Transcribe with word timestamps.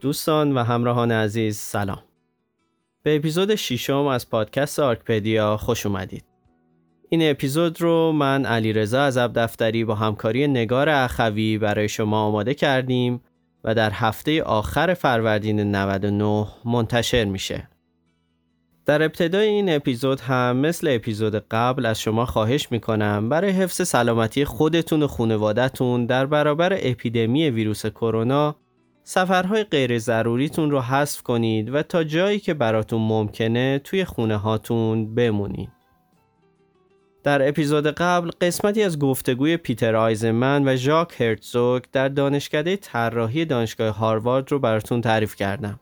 دوستان 0.00 0.52
و 0.52 0.62
همراهان 0.62 1.12
عزیز 1.12 1.56
سلام. 1.56 2.02
به 3.02 3.16
اپیزود 3.16 3.54
ششم 3.54 4.06
از 4.06 4.30
پادکست 4.30 4.78
آرکپدیا 4.78 5.56
خوش 5.56 5.86
اومدید. 5.86 6.24
این 7.08 7.30
اپیزود 7.30 7.82
رو 7.82 8.12
من 8.12 8.46
علی 8.46 8.72
رضا 8.72 9.02
از 9.02 9.18
دفتری 9.18 9.84
با 9.84 9.94
همکاری 9.94 10.48
نگار 10.48 10.88
اخوی 10.88 11.58
برای 11.58 11.88
شما 11.88 12.20
آماده 12.20 12.54
کردیم 12.54 13.20
و 13.64 13.74
در 13.74 13.90
هفته 13.90 14.42
آخر 14.42 14.94
فروردین 14.94 15.60
99 15.60 16.46
منتشر 16.64 17.24
میشه. 17.24 17.68
در 18.86 19.02
ابتدای 19.02 19.48
این 19.48 19.76
اپیزود 19.76 20.20
هم 20.20 20.56
مثل 20.56 20.88
اپیزود 20.90 21.34
قبل 21.34 21.86
از 21.86 22.00
شما 22.00 22.26
خواهش 22.26 22.72
می‌کنم 22.72 23.28
برای 23.28 23.50
حفظ 23.50 23.88
سلامتی 23.88 24.44
خودتون 24.44 25.02
و 25.02 25.06
خانوادتون 25.06 26.06
در 26.06 26.26
برابر 26.26 26.78
اپیدمی 26.82 27.50
ویروس 27.50 27.86
کرونا 27.86 28.56
سفرهای 29.10 29.64
غیر 29.64 29.98
ضروریتون 29.98 30.70
رو 30.70 30.80
حذف 30.80 31.22
کنید 31.22 31.74
و 31.74 31.82
تا 31.82 32.04
جایی 32.04 32.38
که 32.38 32.54
براتون 32.54 33.00
ممکنه 33.00 33.78
توی 33.78 34.04
خونه 34.04 34.36
هاتون 34.36 35.14
بمونید. 35.14 35.72
در 37.22 37.48
اپیزود 37.48 37.86
قبل 37.86 38.30
قسمتی 38.40 38.82
از 38.82 38.98
گفتگوی 38.98 39.56
پیتر 39.56 39.96
آیزمن 39.96 40.68
و 40.68 40.76
ژاک 40.76 41.20
هرتزوگ 41.20 41.82
در 41.92 42.08
دانشکده 42.08 42.76
طراحی 42.76 43.44
دانشگاه 43.44 43.96
هاروارد 43.96 44.52
رو 44.52 44.58
براتون 44.58 45.00
تعریف 45.00 45.36
کردم. 45.36 45.80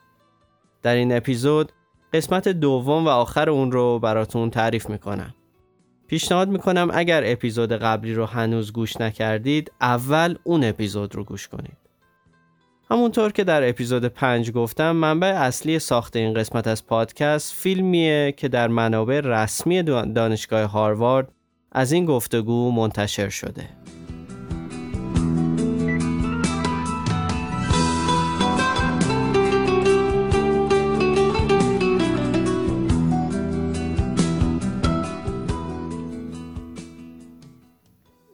در 0.83 0.95
این 0.95 1.17
اپیزود 1.17 1.73
قسمت 2.12 2.48
دوم 2.48 3.05
و 3.05 3.09
آخر 3.09 3.51
اون 3.51 3.73
رو 3.73 3.98
براتون 3.98 4.51
تعریف 4.51 4.91
می‌کنم. 4.91 5.34
پیشنهاد 6.06 6.48
می‌کنم 6.48 6.91
اگر 6.95 7.23
اپیزود 7.25 7.73
قبلی 7.73 8.15
رو 8.15 8.27
هنوز 8.27 8.73
گوش 8.73 9.01
نکردید 9.01 9.73
اول 9.81 10.37
اون 10.45 10.65
اپیزود 10.65 11.15
رو 11.15 11.25
گوش 11.25 11.48
کنید. 11.48 11.86
همونطور 12.91 13.33
که 13.33 13.45
در 13.45 13.69
اپیزود 13.69 14.05
5 14.05 14.51
گفتم 14.51 14.97
منبع 14.97 15.27
اصلی 15.27 15.79
ساخت 15.79 16.17
این 16.17 16.34
قسمت 16.34 16.67
از 16.67 16.87
پادکست 16.87 17.55
فیلمیه 17.55 18.34
که 18.37 18.48
در 18.48 18.69
منابع 18.69 19.20
رسمی 19.25 19.83
دانشگاه 19.83 20.62
هاروارد 20.62 21.33
از 21.73 21.93
این 21.93 22.05
گفتگو 22.05 22.70
منتشر 22.70 23.28
شده. 23.28 23.69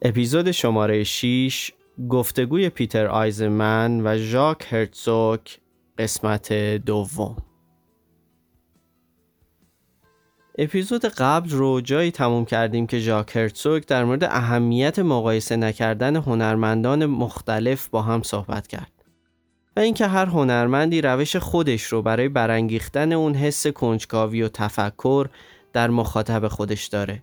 اپیزود 0.03 0.51
شماره 0.51 1.05
6 1.05 1.71
گفتگوی 2.11 2.69
پیتر 2.69 3.07
آیزمن 3.07 4.01
و 4.05 4.19
ژاک 4.19 4.67
هرتزوک 4.73 5.61
قسمت 5.99 6.53
دوم. 6.87 7.37
اپیزود 10.59 11.05
قبل 11.05 11.51
رو 11.51 11.81
جایی 11.81 12.11
تموم 12.11 12.45
کردیم 12.45 12.87
که 12.87 12.99
ژاک 12.99 13.37
هرتزوک 13.37 13.87
در 13.87 14.05
مورد 14.05 14.25
اهمیت 14.25 14.99
مقایسه 14.99 15.57
نکردن 15.57 16.17
هنرمندان 16.17 17.07
مختلف 17.07 17.89
با 17.89 18.03
هم 18.03 18.23
صحبت 18.23 18.67
کرد 18.67 18.93
و 19.77 19.81
اینکه 19.81 20.07
هر 20.07 20.27
هنرمندی 20.27 21.01
روش 21.01 21.37
خودش 21.37 21.83
رو 21.83 22.03
برای 22.03 22.29
برانگیختن 22.29 23.13
اون 23.13 23.35
حس 23.35 23.67
کنجکاوی 23.67 24.43
و 24.43 24.49
تفکر 24.49 25.29
در 25.73 25.91
مخاطب 25.91 26.49
خودش 26.49 26.87
داره. 26.87 27.23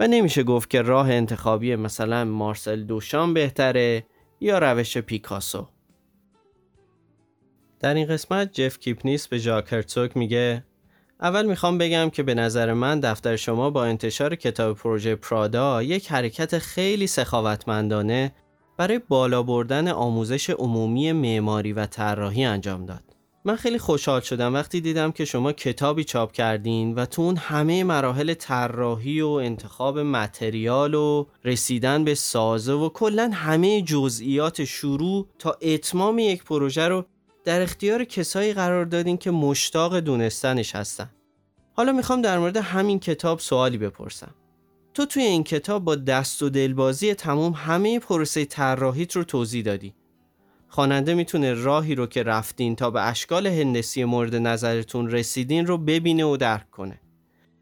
و 0.00 0.06
نمیشه 0.06 0.42
گفت 0.42 0.70
که 0.70 0.82
راه 0.82 1.10
انتخابی 1.10 1.76
مثلا 1.76 2.24
مارسل 2.24 2.82
دوشان 2.84 3.34
بهتره 3.34 4.06
یا 4.40 4.58
روش 4.58 4.98
پیکاسو 4.98 5.68
در 7.80 7.94
این 7.94 8.06
قسمت 8.06 8.52
جف 8.52 8.78
کیپنیس 8.78 9.28
به 9.28 9.38
ژاک 9.38 9.72
هرتزوگ 9.72 10.16
میگه 10.16 10.64
اول 11.20 11.46
می‌خوام 11.46 11.78
بگم 11.78 12.10
که 12.10 12.22
به 12.22 12.34
نظر 12.34 12.72
من 12.72 13.00
دفتر 13.00 13.36
شما 13.36 13.70
با 13.70 13.84
انتشار 13.84 14.34
کتاب 14.34 14.76
پروژه 14.76 15.14
پرادا 15.14 15.82
یک 15.82 16.12
حرکت 16.12 16.58
خیلی 16.58 17.06
سخاوتمندانه 17.06 18.32
برای 18.76 19.00
بالا 19.08 19.42
بردن 19.42 19.88
آموزش 19.88 20.50
عمومی 20.50 21.12
معماری 21.12 21.72
و 21.72 21.86
طراحی 21.86 22.44
انجام 22.44 22.86
داد. 22.86 23.13
من 23.46 23.56
خیلی 23.56 23.78
خوشحال 23.78 24.20
شدم 24.20 24.54
وقتی 24.54 24.80
دیدم 24.80 25.12
که 25.12 25.24
شما 25.24 25.52
کتابی 25.52 26.04
چاپ 26.04 26.32
کردین 26.32 26.94
و 26.94 27.06
تو 27.06 27.22
اون 27.22 27.36
همه 27.36 27.84
مراحل 27.84 28.34
طراحی 28.34 29.20
و 29.20 29.28
انتخاب 29.28 29.98
متریال 29.98 30.94
و 30.94 31.26
رسیدن 31.44 32.04
به 32.04 32.14
سازه 32.14 32.72
و 32.72 32.88
کلا 32.88 33.30
همه 33.34 33.82
جزئیات 33.82 34.64
شروع 34.64 35.26
تا 35.38 35.58
اتمام 35.62 36.18
یک 36.18 36.44
پروژه 36.44 36.88
رو 36.88 37.04
در 37.44 37.62
اختیار 37.62 38.04
کسایی 38.04 38.52
قرار 38.52 38.84
دادین 38.84 39.16
که 39.16 39.30
مشتاق 39.30 39.98
دونستنش 39.98 40.76
هستن. 40.76 41.10
حالا 41.72 41.92
می‌خوام 41.92 42.22
در 42.22 42.38
مورد 42.38 42.56
همین 42.56 42.98
کتاب 42.98 43.38
سوالی 43.38 43.78
بپرسم. 43.78 44.34
تو 44.94 45.06
توی 45.06 45.22
این 45.22 45.44
کتاب 45.44 45.84
با 45.84 45.94
دست 45.94 46.42
و 46.42 46.48
دلبازی 46.48 47.14
تمام 47.14 47.52
همه 47.52 47.98
پروسه 47.98 48.44
طراحیت 48.44 49.16
رو 49.16 49.24
توضیح 49.24 49.64
دادی. 49.64 49.94
خواننده 50.74 51.14
می‌تونه 51.14 51.54
راهی 51.54 51.94
رو 51.94 52.06
که 52.06 52.22
رفتین 52.22 52.76
تا 52.76 52.90
به 52.90 53.02
اشکال 53.08 53.46
هندسی 53.46 54.04
مورد 54.04 54.34
نظرتون 54.34 55.10
رسیدین 55.10 55.66
رو 55.66 55.78
ببینه 55.78 56.24
و 56.24 56.36
درک 56.36 56.70
کنه. 56.70 57.00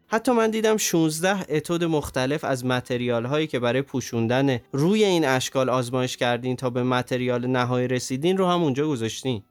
حتی 0.07 0.31
من 0.31 0.51
دیدم 0.51 0.77
16 0.77 1.45
اتود 1.49 1.83
مختلف 1.83 2.43
از 2.43 2.65
متریال 2.65 3.25
هایی 3.25 3.47
که 3.47 3.59
برای 3.59 3.81
پوشوندن 3.81 4.59
روی 4.71 5.03
این 5.03 5.25
اشکال 5.25 5.69
آزمایش 5.69 6.17
کردین 6.17 6.55
تا 6.55 6.69
به 6.69 6.83
متریال 6.83 7.47
نهایی 7.47 7.87
رسیدین 7.87 8.37
رو 8.37 8.47
هم 8.47 8.63
اونجا 8.63 8.87
گذاشتین. 8.87 9.43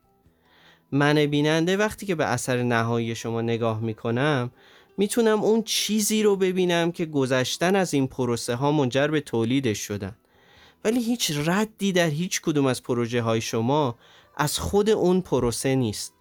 من 0.93 1.27
بیننده 1.27 1.77
وقتی 1.77 2.07
که 2.07 2.15
به 2.15 2.25
اثر 2.25 2.63
نهایی 2.63 3.15
شما 3.15 3.43
نگاه 3.43 3.81
می‌کنم 3.81 4.51
می‌تونم 4.99 5.41
اون 5.41 5.63
چیزی 5.63 6.23
رو 6.23 6.37
ببینم 6.37 6.93
که 6.93 7.07
گذشتن 7.07 7.77
از 7.77 7.95
این 7.95 8.07
پروسه 8.07 8.55
ها 8.55 8.73
منجر 8.73 9.09
به 9.09 9.21
تولیدش 9.21 9.79
شدن. 9.79 10.17
ولی 10.85 11.03
هیچ 11.03 11.33
ردی 11.45 11.93
در 11.93 12.09
هیچ 12.09 12.41
کدوم 12.41 12.67
از 12.67 12.83
پروژه 12.83 13.23
های 13.23 13.41
شما 13.41 13.99
از 14.37 14.59
خود 14.59 14.91
اون 14.91 15.21
پروسه 15.21 15.75
نیست. 15.75 16.15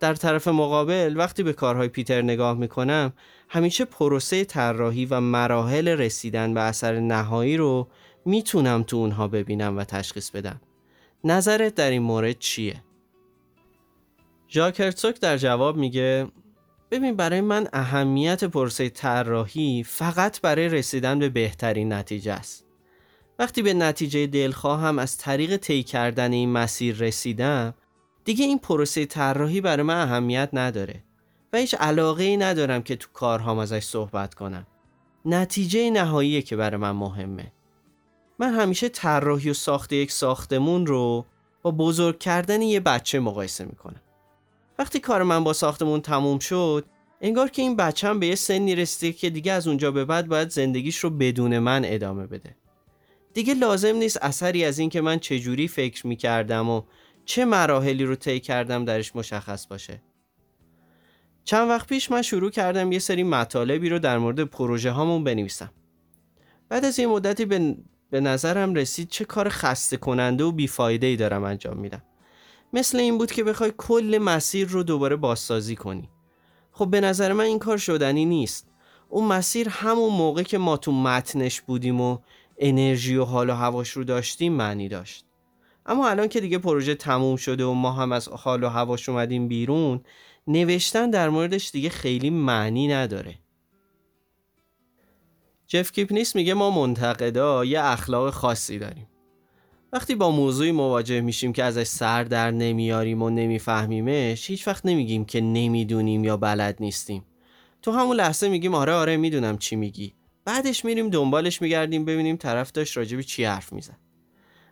در 0.00 0.14
طرف 0.14 0.48
مقابل 0.48 1.14
وقتی 1.16 1.42
به 1.42 1.52
کارهای 1.52 1.88
پیتر 1.88 2.22
نگاه 2.22 2.56
می‌کنم 2.56 3.12
همیشه 3.48 3.84
پروسه 3.84 4.44
طراحی 4.44 5.06
و 5.06 5.20
مراحل 5.20 5.88
رسیدن 5.88 6.54
به 6.54 6.60
اثر 6.60 7.00
نهایی 7.00 7.56
رو 7.56 7.88
می‌تونم 8.24 8.82
تو 8.82 8.96
اونها 8.96 9.28
ببینم 9.28 9.76
و 9.76 9.84
تشخیص 9.84 10.30
بدم. 10.30 10.60
نظرت 11.24 11.74
در 11.74 11.90
این 11.90 12.02
مورد 12.02 12.38
چیه؟ 12.38 12.82
ژاک 14.50 14.80
در 15.20 15.36
جواب 15.36 15.76
میگه 15.76 16.26
ببین 16.90 17.16
برای 17.16 17.40
من 17.40 17.68
اهمیت 17.72 18.44
پروسه 18.44 18.88
طراحی 18.88 19.82
فقط 19.82 20.40
برای 20.40 20.68
رسیدن 20.68 21.18
به 21.18 21.28
بهترین 21.28 21.92
نتیجه 21.92 22.32
است. 22.32 22.63
وقتی 23.38 23.62
به 23.62 23.74
نتیجه 23.74 24.26
دلخواهم 24.26 24.98
از 24.98 25.16
طریق 25.16 25.56
طی 25.56 25.82
کردن 25.82 26.32
این 26.32 26.52
مسیر 26.52 26.96
رسیدم 26.96 27.74
دیگه 28.24 28.44
این 28.44 28.58
پروسه 28.58 29.06
طراحی 29.06 29.60
برای 29.60 29.82
من 29.82 30.02
اهمیت 30.02 30.48
نداره 30.52 31.04
و 31.52 31.56
هیچ 31.56 31.74
علاقه 31.74 32.24
ای 32.24 32.36
ندارم 32.36 32.82
که 32.82 32.96
تو 32.96 33.08
کارهام 33.12 33.58
ازش 33.58 33.84
صحبت 33.84 34.34
کنم. 34.34 34.66
نتیجه 35.24 35.90
نهاییه 35.90 36.42
که 36.42 36.56
برای 36.56 36.76
من 36.76 36.90
مهمه. 36.90 37.52
من 38.38 38.54
همیشه 38.54 38.88
طراحی 38.88 39.50
و 39.50 39.54
ساخت 39.54 39.92
یک 39.92 40.12
ساختمون 40.12 40.86
رو 40.86 41.24
با 41.62 41.70
بزرگ 41.70 42.18
کردن 42.18 42.62
یه 42.62 42.80
بچه 42.80 43.20
مقایسه 43.20 43.64
می‌کنم. 43.64 44.00
وقتی 44.78 45.00
کار 45.00 45.22
من 45.22 45.44
با 45.44 45.52
ساختمون 45.52 46.00
تموم 46.00 46.38
شد 46.38 46.84
انگار 47.20 47.50
که 47.50 47.62
این 47.62 47.76
بچه 47.76 48.14
به 48.14 48.26
یه 48.26 48.34
سنی 48.34 48.74
رسیده 48.74 49.18
که 49.18 49.30
دیگه 49.30 49.52
از 49.52 49.68
اونجا 49.68 49.90
به 49.90 50.04
بعد 50.04 50.28
باید 50.28 50.50
زندگیش 50.50 50.98
رو 50.98 51.10
بدون 51.10 51.58
من 51.58 51.82
ادامه 51.84 52.26
بده. 52.26 52.56
دیگه 53.34 53.54
لازم 53.54 53.96
نیست 53.96 54.18
اثری 54.22 54.64
از 54.64 54.78
این 54.78 54.90
که 54.90 55.00
من 55.00 55.18
چجوری 55.18 55.68
فکر 55.68 56.06
می 56.06 56.16
کردم 56.16 56.68
و 56.68 56.82
چه 57.24 57.44
مراحلی 57.44 58.04
رو 58.04 58.14
طی 58.14 58.40
کردم 58.40 58.84
درش 58.84 59.16
مشخص 59.16 59.66
باشه. 59.66 60.02
چند 61.44 61.68
وقت 61.68 61.86
پیش 61.86 62.10
من 62.10 62.22
شروع 62.22 62.50
کردم 62.50 62.92
یه 62.92 62.98
سری 62.98 63.22
مطالبی 63.22 63.88
رو 63.88 63.98
در 63.98 64.18
مورد 64.18 64.40
پروژه 64.40 64.90
هامون 64.90 65.24
بنویسم. 65.24 65.70
بعد 66.68 66.84
از 66.84 66.98
یه 66.98 67.06
مدتی 67.06 67.44
به, 67.44 67.76
به 68.10 68.20
نظرم 68.20 68.74
رسید 68.74 69.08
چه 69.08 69.24
کار 69.24 69.48
خسته 69.48 69.96
کننده 69.96 70.44
و 70.44 70.52
بیفایده 70.52 71.06
ای 71.06 71.16
دارم 71.16 71.44
انجام 71.44 71.76
میدم. 71.76 72.02
مثل 72.72 72.98
این 72.98 73.18
بود 73.18 73.32
که 73.32 73.44
بخوای 73.44 73.72
کل 73.76 74.18
مسیر 74.22 74.68
رو 74.68 74.82
دوباره 74.82 75.16
بازسازی 75.16 75.76
کنی. 75.76 76.10
خب 76.72 76.90
به 76.90 77.00
نظر 77.00 77.32
من 77.32 77.44
این 77.44 77.58
کار 77.58 77.76
شدنی 77.76 78.24
نیست. 78.24 78.68
اون 79.08 79.24
مسیر 79.24 79.68
همون 79.68 80.12
موقع 80.12 80.42
که 80.42 80.58
ما 80.58 80.76
تو 80.76 80.92
متنش 80.92 81.60
بودیم 81.60 82.00
و 82.00 82.18
انرژی 82.58 83.16
و 83.16 83.24
حال 83.24 83.50
و 83.50 83.54
هواش 83.54 83.90
رو 83.90 84.04
داشتیم 84.04 84.52
معنی 84.52 84.88
داشت. 84.88 85.24
اما 85.86 86.08
الان 86.08 86.28
که 86.28 86.40
دیگه 86.40 86.58
پروژه 86.58 86.94
تموم 86.94 87.36
شده 87.36 87.64
و 87.64 87.72
ما 87.72 87.92
هم 87.92 88.12
از 88.12 88.28
حال 88.28 88.64
و 88.64 88.68
هواش 88.68 89.08
اومدیم 89.08 89.48
بیرون 89.48 90.00
نوشتن 90.46 91.10
در 91.10 91.28
موردش 91.28 91.70
دیگه 91.70 91.88
خیلی 91.88 92.30
معنی 92.30 92.88
نداره. 92.88 93.34
جف 95.66 95.92
کیپنیس 95.92 96.36
میگه 96.36 96.54
ما 96.54 96.70
منتقدا 96.70 97.64
یه 97.64 97.80
اخلاق 97.84 98.30
خاصی 98.30 98.78
داریم. 98.78 99.08
وقتی 99.92 100.14
با 100.14 100.30
موضوعی 100.30 100.72
مواجه 100.72 101.20
میشیم 101.20 101.52
که 101.52 101.64
ازش 101.64 101.86
سر 101.86 102.24
در 102.24 102.50
نمیاریم 102.50 103.22
و 103.22 103.30
نمیفهمیمش 103.30 104.50
هیچ 104.50 104.68
وقت 104.68 104.86
نمیگیم 104.86 105.24
که 105.24 105.40
نمی‌دونیم 105.40 106.24
یا 106.24 106.36
بلد 106.36 106.76
نیستیم. 106.80 107.24
تو 107.82 107.92
همون 107.92 108.16
لحظه 108.16 108.48
میگیم 108.48 108.74
آره 108.74 108.92
آره 108.92 109.16
می‌دونم 109.16 109.58
چی 109.58 109.76
میگی. 109.76 110.14
بعدش 110.44 110.84
میریم 110.84 111.10
دنبالش 111.10 111.62
میگردیم 111.62 112.04
ببینیم 112.04 112.36
طرف 112.36 112.72
داشت 112.72 112.96
راجبی 112.96 113.24
چی 113.24 113.44
حرف 113.44 113.72
می‌زد. 113.72 113.98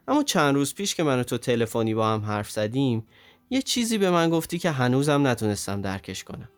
اما 0.08 0.22
چند 0.22 0.54
روز 0.54 0.74
پیش 0.74 0.94
که 0.94 1.02
من 1.02 1.22
تو 1.22 1.38
تلفنی 1.38 1.94
با 1.94 2.08
هم 2.08 2.20
حرف 2.24 2.50
زدیم 2.50 3.06
یه 3.50 3.62
چیزی 3.62 3.98
به 3.98 4.10
من 4.10 4.30
گفتی 4.30 4.58
که 4.58 4.70
هنوزم 4.70 5.26
نتونستم 5.26 5.80
درکش 5.80 6.24
کنم. 6.24 6.48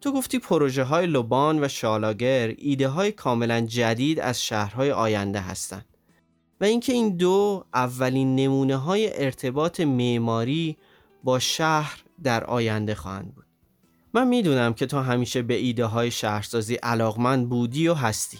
تو 0.00 0.12
گفتی 0.12 0.38
پروژه 0.38 0.82
های 0.82 1.06
لوبان 1.06 1.64
و 1.64 1.68
شالاگر 1.68 2.54
ایده 2.58 2.88
های 2.88 3.12
کاملا 3.12 3.60
جدید 3.60 4.20
از 4.20 4.44
شهرهای 4.44 4.92
آینده 4.92 5.40
هستند 5.40 5.84
و 6.60 6.64
اینکه 6.64 6.92
این 6.92 7.16
دو 7.16 7.64
اولین 7.74 8.36
نمونه 8.36 8.76
های 8.76 9.24
ارتباط 9.24 9.80
معماری 9.80 10.76
با 11.24 11.38
شهر 11.38 12.04
در 12.22 12.44
آینده 12.44 12.94
خواهند 12.94 13.34
بود. 13.34 13.46
من 14.14 14.28
می‌دونم 14.28 14.74
که 14.74 14.86
تو 14.86 14.98
همیشه 14.98 15.42
به 15.42 15.54
ایده 15.54 15.84
های 15.84 16.10
شهرسازی 16.10 16.74
علاقمند 16.74 17.48
بودی 17.48 17.88
و 17.88 17.94
هستی 17.94 18.38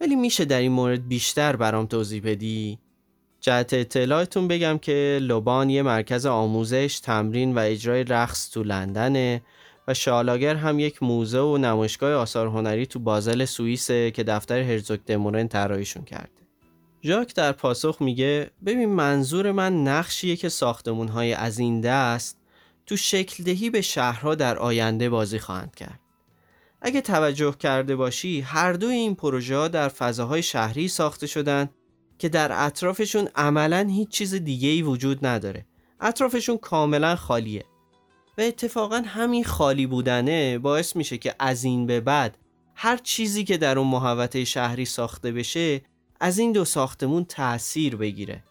ولی 0.00 0.16
میشه 0.16 0.44
در 0.44 0.58
این 0.58 0.72
مورد 0.72 1.08
بیشتر 1.08 1.56
برام 1.56 1.86
توضیح 1.86 2.22
بدی؟ 2.24 2.78
جهت 3.40 3.74
اطلاعتون 3.74 4.48
بگم 4.48 4.78
که 4.78 5.18
لوبان 5.22 5.70
یه 5.70 5.82
مرکز 5.82 6.26
آموزش، 6.26 7.00
تمرین 7.00 7.54
و 7.54 7.58
اجرای 7.58 8.04
رقص 8.04 8.50
تو 8.50 8.62
لندنه 8.62 9.42
و 9.88 9.94
شالاگر 9.94 10.54
هم 10.54 10.78
یک 10.78 11.02
موزه 11.02 11.38
و 11.38 11.58
نمایشگاه 11.58 12.12
آثار 12.12 12.46
هنری 12.46 12.86
تو 12.86 12.98
بازل 12.98 13.44
سوئیسه 13.44 14.10
که 14.10 14.24
دفتر 14.24 14.60
هرزوگ 14.60 15.00
دمورن 15.06 15.48
طراحیشون 15.48 16.04
کرده. 16.04 16.30
ژاک 17.04 17.34
در 17.34 17.52
پاسخ 17.52 17.96
میگه 18.00 18.50
ببین 18.66 18.88
منظور 18.88 19.52
من 19.52 19.84
نقشیه 19.84 20.36
که 20.36 20.48
ساختمون 20.48 21.08
های 21.08 21.32
از 21.32 21.58
این 21.58 21.80
دست 21.80 22.37
تو 22.88 22.96
شکل 22.96 23.44
دهی 23.44 23.70
به 23.70 23.80
شهرها 23.80 24.34
در 24.34 24.58
آینده 24.58 25.10
بازی 25.10 25.38
خواهند 25.38 25.74
کرد. 25.74 26.00
اگه 26.82 27.00
توجه 27.00 27.54
کرده 27.58 27.96
باشی 27.96 28.40
هر 28.40 28.72
دوی 28.72 28.94
این 28.94 29.14
پروژه 29.14 29.56
ها 29.56 29.68
در 29.68 29.88
فضاهای 29.88 30.42
شهری 30.42 30.88
ساخته 30.88 31.26
شدن 31.26 31.70
که 32.18 32.28
در 32.28 32.66
اطرافشون 32.66 33.28
عملا 33.36 33.88
هیچ 33.90 34.08
چیز 34.08 34.34
دیگه 34.34 34.68
ای 34.68 34.82
وجود 34.82 35.26
نداره. 35.26 35.66
اطرافشون 36.00 36.58
کاملا 36.58 37.16
خالیه. 37.16 37.64
و 38.38 38.40
اتفاقا 38.40 39.02
همین 39.06 39.44
خالی 39.44 39.86
بودنه 39.86 40.58
باعث 40.58 40.96
میشه 40.96 41.18
که 41.18 41.34
از 41.38 41.64
این 41.64 41.86
به 41.86 42.00
بعد 42.00 42.38
هر 42.74 42.96
چیزی 42.96 43.44
که 43.44 43.56
در 43.56 43.78
اون 43.78 43.88
محوطه 43.88 44.44
شهری 44.44 44.84
ساخته 44.84 45.32
بشه 45.32 45.80
از 46.20 46.38
این 46.38 46.52
دو 46.52 46.64
ساختمون 46.64 47.24
تأثیر 47.24 47.96
بگیره 47.96 48.44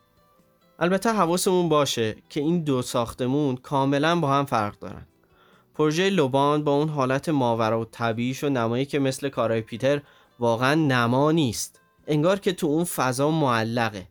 البته 0.80 1.14
حواسمون 1.14 1.70
باشه 1.70 2.16
که 2.30 2.40
این 2.40 2.64
دو 2.64 2.82
ساختمون 2.82 3.56
کاملا 3.56 4.20
با 4.20 4.34
هم 4.34 4.46
فرق 4.46 4.80
دارن. 4.80 5.08
پروژه 5.76 6.10
لوبان 6.10 6.64
با 6.64 6.72
اون 6.76 6.90
حالت 6.90 7.30
ماورا 7.30 7.82
و 7.82 7.86
طبیعیش 7.86 8.44
و 8.44 8.50
نمایی 8.50 8.86
که 8.86 9.00
مثل 9.00 9.30
کارای 9.30 9.62
پیتر 9.62 10.02
واقعا 10.40 10.76
نما 10.76 11.32
نیست. 11.32 11.82
انگار 12.08 12.40
که 12.40 12.54
تو 12.54 12.68
اون 12.68 12.84
فضا 12.84 13.32
معلقه. 13.32 14.08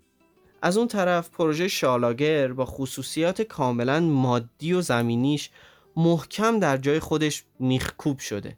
از 0.63 0.77
اون 0.77 0.89
طرف 0.89 1.31
پروژه 1.31 1.69
شالاگر 1.69 2.53
با 2.53 2.65
خصوصیات 2.65 3.43
کاملا 3.43 4.01
مادی 4.01 4.73
و 4.73 4.81
زمینیش 4.81 5.51
محکم 5.97 6.59
در 6.59 6.77
جای 6.77 7.01
خودش 7.01 7.45
میخکوب 7.59 8.19
شده 8.19 8.57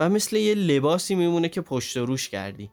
و 0.00 0.08
مثل 0.08 0.36
یه 0.36 0.54
لباسی 0.54 1.14
میمونه 1.14 1.48
که 1.48 1.60
پشت 1.60 1.96
روش 1.96 2.28
کردی. 2.28 2.70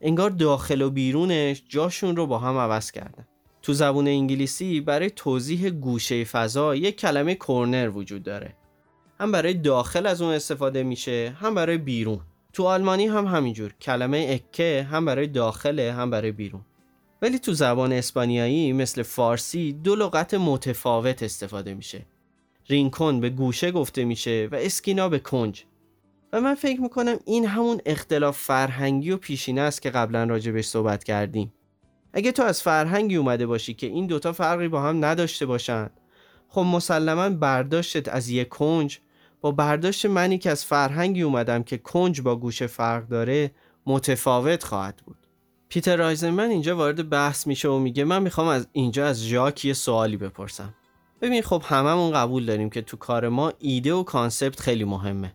انگار 0.00 0.30
داخل 0.30 0.82
و 0.82 0.90
بیرونش 0.90 1.62
جاشون 1.68 2.16
رو 2.16 2.26
با 2.26 2.38
هم 2.38 2.58
عوض 2.58 2.90
کردن. 2.90 3.26
تو 3.62 3.72
زبون 3.72 4.08
انگلیسی 4.08 4.80
برای 4.80 5.10
توضیح 5.10 5.70
گوشه 5.70 6.24
فضا 6.24 6.74
یک 6.74 7.00
کلمه 7.00 7.34
کورنر 7.34 7.90
وجود 7.90 8.22
داره. 8.22 8.56
هم 9.20 9.32
برای 9.32 9.54
داخل 9.54 10.06
از 10.06 10.22
اون 10.22 10.34
استفاده 10.34 10.82
میشه 10.82 11.36
هم 11.40 11.54
برای 11.54 11.78
بیرون. 11.78 12.20
تو 12.52 12.64
آلمانی 12.64 13.06
هم 13.06 13.26
همینجور 13.26 13.72
کلمه 13.80 14.26
اکه 14.30 14.86
هم 14.90 15.04
برای 15.04 15.26
داخله 15.26 15.92
هم 15.92 16.10
برای 16.10 16.32
بیرون. 16.32 16.60
ولی 17.22 17.38
تو 17.38 17.52
زبان 17.52 17.92
اسپانیایی 17.92 18.72
مثل 18.72 19.02
فارسی 19.02 19.72
دو 19.72 19.94
لغت 19.94 20.34
متفاوت 20.34 21.22
استفاده 21.22 21.74
میشه. 21.74 22.06
رینکون 22.68 23.20
به 23.20 23.30
گوشه 23.30 23.70
گفته 23.70 24.04
میشه 24.04 24.48
و 24.52 24.54
اسکینا 24.54 25.08
به 25.08 25.18
کنج. 25.18 25.64
و 26.32 26.40
من 26.40 26.54
فکر 26.54 26.80
می‌کنم 26.80 27.16
این 27.24 27.46
همون 27.46 27.80
اختلاف 27.86 28.38
فرهنگی 28.38 29.10
و 29.10 29.16
پیشینه 29.16 29.60
است 29.60 29.82
که 29.82 29.90
قبلا 29.90 30.24
راجبش 30.24 30.66
صحبت 30.66 31.04
کردیم. 31.04 31.52
اگه 32.12 32.32
تو 32.32 32.42
از 32.42 32.62
فرهنگی 32.62 33.16
اومده 33.16 33.46
باشی 33.46 33.74
که 33.74 33.86
این 33.86 34.06
دوتا 34.06 34.32
فرقی 34.32 34.68
با 34.68 34.82
هم 34.82 35.04
نداشته 35.04 35.46
باشن 35.46 35.90
خب 36.48 36.60
مسلما 36.60 37.30
برداشتت 37.30 38.08
از 38.08 38.28
یک 38.28 38.48
کنج. 38.48 38.98
با 39.40 39.50
برداشت 39.50 40.06
منی 40.06 40.38
که 40.38 40.50
از 40.50 40.64
فرهنگی 40.64 41.22
اومدم 41.22 41.62
که 41.62 41.78
کنج 41.78 42.20
با 42.20 42.36
گوشه 42.36 42.66
فرق 42.66 43.08
داره 43.08 43.50
متفاوت 43.86 44.64
خواهد 44.64 45.02
بود. 45.06 45.16
پیتر 45.68 45.96
آیزنمن 45.96 46.50
اینجا 46.50 46.76
وارد 46.76 47.08
بحث 47.08 47.46
میشه 47.46 47.68
و 47.68 47.78
میگه 47.78 48.04
من 48.04 48.22
می‌خوام 48.22 48.48
از 48.48 48.66
اینجا 48.72 49.06
از 49.06 49.24
ژاک 49.24 49.64
یه 49.64 49.72
سوالی 49.72 50.16
بپرسم. 50.16 50.74
ببین 51.20 51.42
خب 51.42 51.62
هممون 51.66 52.12
قبول 52.12 52.46
داریم 52.46 52.70
که 52.70 52.82
تو 52.82 52.96
کار 52.96 53.28
ما 53.28 53.52
ایده 53.58 53.92
و 53.94 54.02
concept 54.02 54.60
خیلی 54.60 54.84
مهمه. 54.84 55.34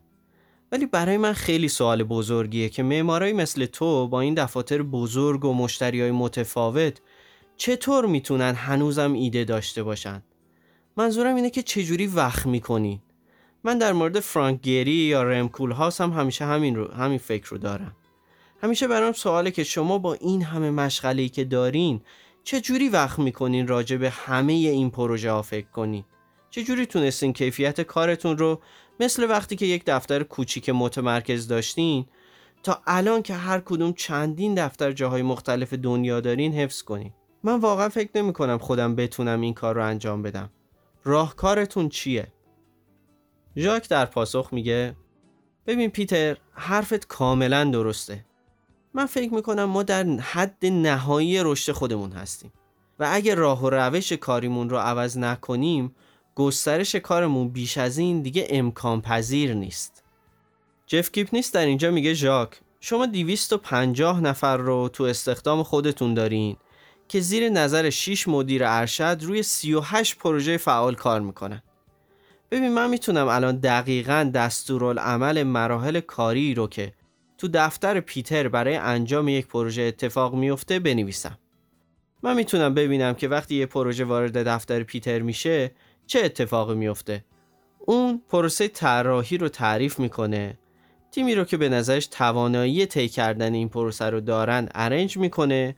ولی 0.76 0.86
برای 0.86 1.18
من 1.18 1.34
خیلی 1.34 1.68
سوال 1.68 2.04
بزرگیه 2.04 2.70
که 2.70 2.84
معمارایی 2.84 3.34
مثل 3.34 3.66
تو 3.66 4.08
با 4.08 4.22
این 4.22 4.34
دفاتر 4.34 4.82
بزرگ 4.82 5.46
و 5.46 5.54
مشتری 5.54 6.02
های 6.02 6.12
متفاوت 6.12 7.02
چطور 7.58 8.06
می‌تونن 8.06 8.54
هنوزم 8.54 9.14
ایده 9.14 9.44
داشته 9.44 9.84
باشن؟ 9.84 10.24
منظورم 10.98 11.36
اینه 11.36 11.50
که 11.50 11.62
چجوری 11.62 12.08
وقت 12.08 12.46
می‌کنی 12.46 13.02
من 13.64 13.78
در 13.78 13.94
مورد 13.94 14.20
فرانک 14.20 14.62
گری 14.62 14.92
یا 14.92 15.24
رمکول 15.24 15.72
هاس 15.72 16.02
هم 16.02 16.12
همیشه 16.12 16.46
همین, 16.46 16.76
رو، 16.76 16.92
همین 16.92 17.18
فکر 17.18 17.50
رو 17.50 17.58
دارم. 17.58 17.96
همیشه 18.62 18.88
برام 18.88 19.14
سواله 19.14 19.52
که 19.52 19.64
شما 19.64 19.98
با 19.98 20.14
این 20.14 20.44
همه 20.44 20.72
مشغله 20.72 21.30
که 21.30 21.44
دارین 21.44 22.02
چجوری 22.44 22.90
وقت 22.90 23.20
می‌کنین 23.20 23.68
راجع 23.68 23.98
به 23.98 24.10
همه 24.10 24.54
این 24.54 24.90
پروژه 24.90 25.32
ها 25.32 25.42
فکر 25.42 25.68
کنین؟ 25.68 26.04
چجوری 26.50 26.86
تونستین 26.86 27.34
کیفیت 27.34 27.82
کارتون 27.82 28.38
رو 28.38 28.62
مثل 29.00 29.30
وقتی 29.30 29.56
که 29.56 29.66
یک 29.66 29.84
دفتر 29.86 30.24
کوچیک 30.24 30.70
متمرکز 30.70 31.48
داشتین 31.48 32.06
تا 32.64 32.82
الان 32.88 33.22
که 33.22 33.34
هر 33.34 33.60
کدوم 33.60 33.94
چندین 33.94 34.56
دفتر 34.56 34.92
جاهای 34.92 35.22
مختلف 35.22 35.74
دنیا 35.74 36.20
دارین 36.20 36.54
حفظ 36.54 36.82
کنین. 36.82 37.14
من 37.44 37.60
واقعا 37.60 37.90
فکر 37.90 38.10
نمی 38.16 38.34
کنم 38.34 38.58
خودم 38.58 38.96
بتونم 38.96 39.42
این 39.42 39.54
کار 39.54 39.76
رو 39.76 39.86
انجام 39.86 40.22
بدم. 40.22 40.50
راهکارتون 41.04 41.90
چیه؟ 41.90 42.28
ژاک 43.58 43.90
در 43.90 44.06
پاسخ 44.06 44.50
میگه 44.52 44.96
ببین 45.68 45.90
پیتر 45.90 46.38
حرفت 46.52 47.08
کاملا 47.08 47.64
درسته. 47.64 48.26
من 48.94 49.06
فکر 49.06 49.34
می‌کنم 49.34 49.64
ما 49.64 49.84
در 49.84 50.06
حد 50.06 50.66
نهایی 50.66 51.44
رشد 51.44 51.72
خودمون 51.72 52.12
هستیم. 52.12 52.54
و 53.00 53.08
اگه 53.12 53.36
راه 53.36 53.64
و 53.64 53.70
روش 53.70 54.14
کاریمون 54.14 54.70
رو 54.70 54.78
عوض 54.78 55.18
نکنیم 55.18 55.96
گسترش 56.36 56.96
کارمون 56.96 57.50
بیش 57.50 57.78
از 57.78 57.98
این 57.98 58.22
دیگه 58.22 58.48
امکان 58.50 59.02
پذیر 59.02 59.54
نیست. 59.54 60.04
جف 60.88 61.12
کیپنیس 61.12 61.52
در 61.52 61.66
اینجا 61.66 61.92
میگه 61.92 62.14
ژاک 62.14 62.60
شما 62.80 63.06
250 63.06 64.22
نفر 64.22 64.58
رو 64.58 64.90
تو 64.94 65.04
استخدام 65.04 65.64
خودتون 65.64 66.14
دارین 66.14 66.56
که 67.08 67.20
زیر 67.20 67.50
نظر 67.50 67.90
6 67.90 68.28
مدیر 68.28 68.62
ارشد 68.66 69.18
روی 69.22 69.44
38 69.44 70.18
پروژه 70.18 70.58
فعال 70.58 70.96
کار 70.96 71.22
می‌کنن. 71.22 71.62
ببین 72.52 72.74
من 72.74 72.90
می‌تونم 72.90 73.28
الان 73.28 73.58
دقیقا 73.58 74.32
دستورالعمل 74.34 75.44
مراحل 75.44 76.00
کاری 76.00 76.54
رو 76.54 76.68
که 76.68 76.94
تو 77.38 77.48
دفتر 77.54 78.00
پیتر 78.00 78.48
برای 78.48 78.76
انجام 78.76 79.28
یک 79.28 79.48
پروژه 79.48 79.82
اتفاق 79.82 80.36
میفته 80.36 80.80
بنویسم. 80.80 81.38
من 82.24 82.36
می‌تونم 82.36 82.74
ببینم 82.74 83.14
که 83.14 83.28
وقتی 83.28 83.56
یه 83.56 83.66
پروژه 83.66 84.06
وارد 84.06 84.48
دفتر 84.48 84.84
پیتر 84.84 85.20
میشه 85.20 85.72
چه 86.08 86.20
اتفاقی 86.26 86.76
میفته؟ 86.76 87.26
اون 87.80 88.22
پروسه 88.30 88.68
طراحی 88.68 89.38
رو 89.38 89.50
تعریف 89.50 90.00
می‌کنه. 90.00 90.58
تیمی 91.12 91.36
رو 91.36 91.44
که 91.44 91.58
به 91.58 91.70
نظرش 91.70 92.08
توانایی 92.08 92.86
طی 92.86 93.08
کردن 93.08 93.54
این 93.54 93.70
پروسه 93.70 94.06
رو 94.06 94.22
دارن 94.22 94.70
ارنج 94.76 95.18
می‌کنه 95.18 95.76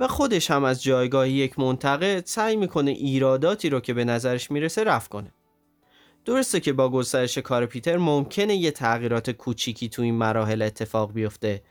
و 0.00 0.08
خودش 0.08 0.50
هم 0.50 0.64
از 0.64 0.82
جایگاه 0.82 1.28
یک 1.28 1.58
منتقد 1.58 2.26
سعی 2.26 2.56
می‌کنه 2.56 2.90
ایراداتی 2.90 3.70
رو 3.70 3.80
که 3.80 3.94
به 3.94 4.04
نظرش 4.04 4.50
می‌رسه 4.50 4.84
رفع 4.84 5.08
کنه. 5.08 5.30
درسته 6.24 6.60
که 6.60 6.72
با 6.72 6.90
گسترش 6.90 7.38
کار 7.38 7.66
پیتر 7.66 7.96
ممکنه 7.96 8.54
یه 8.54 8.70
تغییرات 8.70 9.30
کوچیکی 9.30 9.88
تو 9.88 10.02
این 10.02 10.14
مراحل 10.14 10.62
اتفاق 10.62 11.12
بیفته 11.12 11.62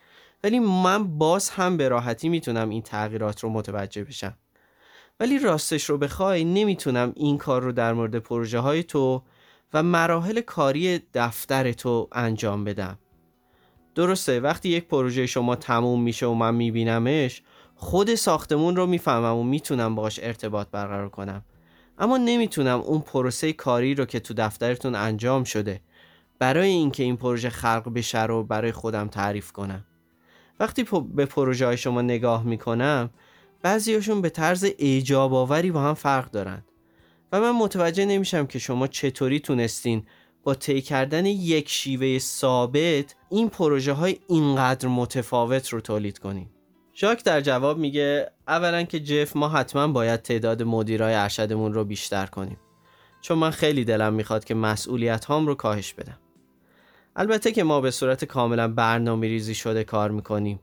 ولی 0.44 0.58
من 0.58 1.18
باز 1.18 1.50
هم 1.50 1.76
به 1.76 1.88
راحتی 1.88 2.28
می‌تونم 2.28 2.70
این 2.70 2.82
تغییرات 2.82 3.40
رو 3.40 3.48
متوجه 3.48 4.04
بشم. 4.04 4.38
ولی 5.20 5.38
راستش 5.38 5.90
رو 5.90 5.98
بخوای 5.98 6.44
نمی‌تونم 6.44 7.12
این 7.16 7.38
کار 7.38 7.62
رو 7.62 7.72
در 7.72 7.92
مورد 7.92 8.18
پروژه 8.18 8.58
های 8.58 8.82
تو 8.82 9.22
و 9.72 9.82
مراحل 9.82 10.40
کاری 10.40 11.00
دفتر 11.14 11.72
تو 11.72 12.08
انجام 12.12 12.64
بدم. 12.64 12.98
درسته 13.94 14.40
وقتی 14.40 14.68
یک 14.68 14.88
پروژه 14.88 15.26
شما 15.26 15.56
تموم 15.56 16.02
میشه 16.02 16.26
و 16.26 16.34
من 16.34 16.54
میبینمش 16.54 17.42
خود 17.76 18.14
ساختمون 18.14 18.76
رو 18.76 18.86
می‌فهمم 18.86 19.36
و 19.36 19.42
می‌تونم 19.42 19.94
باش 19.94 20.20
ارتباط 20.22 20.68
برقرار 20.70 21.08
کنم. 21.08 21.44
اما 21.98 22.16
نمی‌تونم 22.16 22.80
اون 22.80 23.00
پروسه 23.00 23.52
کاری 23.52 23.94
رو 23.94 24.04
که 24.04 24.20
تو 24.20 24.34
دفترتون 24.34 24.94
انجام 24.94 25.44
شده 25.44 25.80
برای 26.38 26.68
اینکه 26.68 27.02
این 27.02 27.16
پروژه 27.16 27.50
خلق 27.50 27.92
بشه 27.94 28.22
رو 28.22 28.44
برای 28.44 28.72
خودم 28.72 29.08
تعریف 29.08 29.52
کنم. 29.52 29.84
وقتی 30.60 30.84
به 31.14 31.26
پروژه 31.26 31.66
های 31.66 31.76
شما 31.76 32.02
نگاه 32.02 32.42
می‌کنم 32.42 33.10
بعضیاشون 33.64 34.20
به 34.20 34.30
طرز 34.30 34.64
ایجاب 34.78 35.34
آوری 35.34 35.70
با 35.70 35.82
هم 35.82 35.94
فرق 35.94 36.30
دارن. 36.30 36.64
و 37.32 37.40
من 37.40 37.50
متوجه 37.50 38.04
نمیشم 38.04 38.46
که 38.46 38.58
شما 38.58 38.86
چطوری 38.86 39.40
تونستین 39.40 40.06
با 40.42 40.54
طی 40.54 40.80
کردن 40.80 41.26
یک 41.26 41.68
شیوه 41.68 42.18
ثابت 42.18 43.14
این 43.30 43.48
پروژه 43.48 43.92
های 43.92 44.18
اینقدر 44.28 44.88
متفاوت 44.88 45.68
رو 45.68 45.80
تولید 45.80 46.18
کنین. 46.18 46.46
ژاک 46.94 47.24
در 47.24 47.40
جواب 47.40 47.78
میگه 47.78 48.30
اولا 48.48 48.82
که 48.82 49.00
جف 49.00 49.36
ما 49.36 49.48
حتما 49.48 49.88
باید 49.88 50.22
تعداد 50.22 50.62
مدیرای 50.62 51.14
ارشدمون 51.14 51.74
رو 51.74 51.84
بیشتر 51.84 52.26
کنیم. 52.26 52.58
چون 53.20 53.38
من 53.38 53.50
خیلی 53.50 53.84
دلم 53.84 54.14
می‌خواد 54.14 54.44
که 54.44 54.54
مسئولیت 54.54 55.24
هام 55.24 55.46
رو 55.46 55.54
کاهش 55.54 55.92
بدم. 55.92 56.18
البته 57.16 57.52
که 57.52 57.64
ما 57.64 57.80
به 57.80 57.90
صورت 57.90 58.24
کاملا 58.24 58.68
برنامه 58.68 59.26
ریزی 59.26 59.54
شده 59.54 59.84
کار 59.84 60.10
می‌کنیم. 60.10 60.60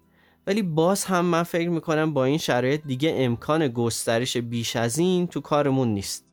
ولی 0.47 0.61
باز 0.61 1.05
هم 1.05 1.25
من 1.25 1.43
فکر 1.43 1.69
می‌کنم 1.69 2.13
با 2.13 2.25
این 2.25 2.37
شرایط 2.37 2.81
دیگه 2.85 3.13
امکان 3.17 3.67
گسترش 3.67 4.37
بیش 4.37 4.75
از 4.75 4.97
این 4.97 5.27
تو 5.27 5.41
کارمون 5.41 5.87
نیست. 5.87 6.25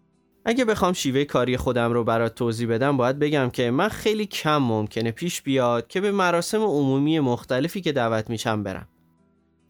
اگه 0.45 0.65
بخوام 0.65 0.93
شیوه 0.93 1.25
کاری 1.25 1.57
خودم 1.57 1.93
رو 1.93 2.05
برات 2.05 2.35
توضیح 2.35 2.69
بدم 2.69 2.97
باید 2.97 3.19
بگم 3.19 3.51
که 3.51 3.71
من 3.71 3.89
خیلی 3.89 4.27
کم 4.27 4.57
ممکنه 4.57 5.11
پیش 5.11 5.43
بیاد 5.43 5.87
که 5.87 6.01
به 6.01 6.13
مراسم 6.13 6.63
عمومی 6.63 7.21
مختلفی 7.21 7.81
که 7.81 7.93
دعوت 7.93 8.31
میشم 8.31 8.63
برم. 8.63 8.89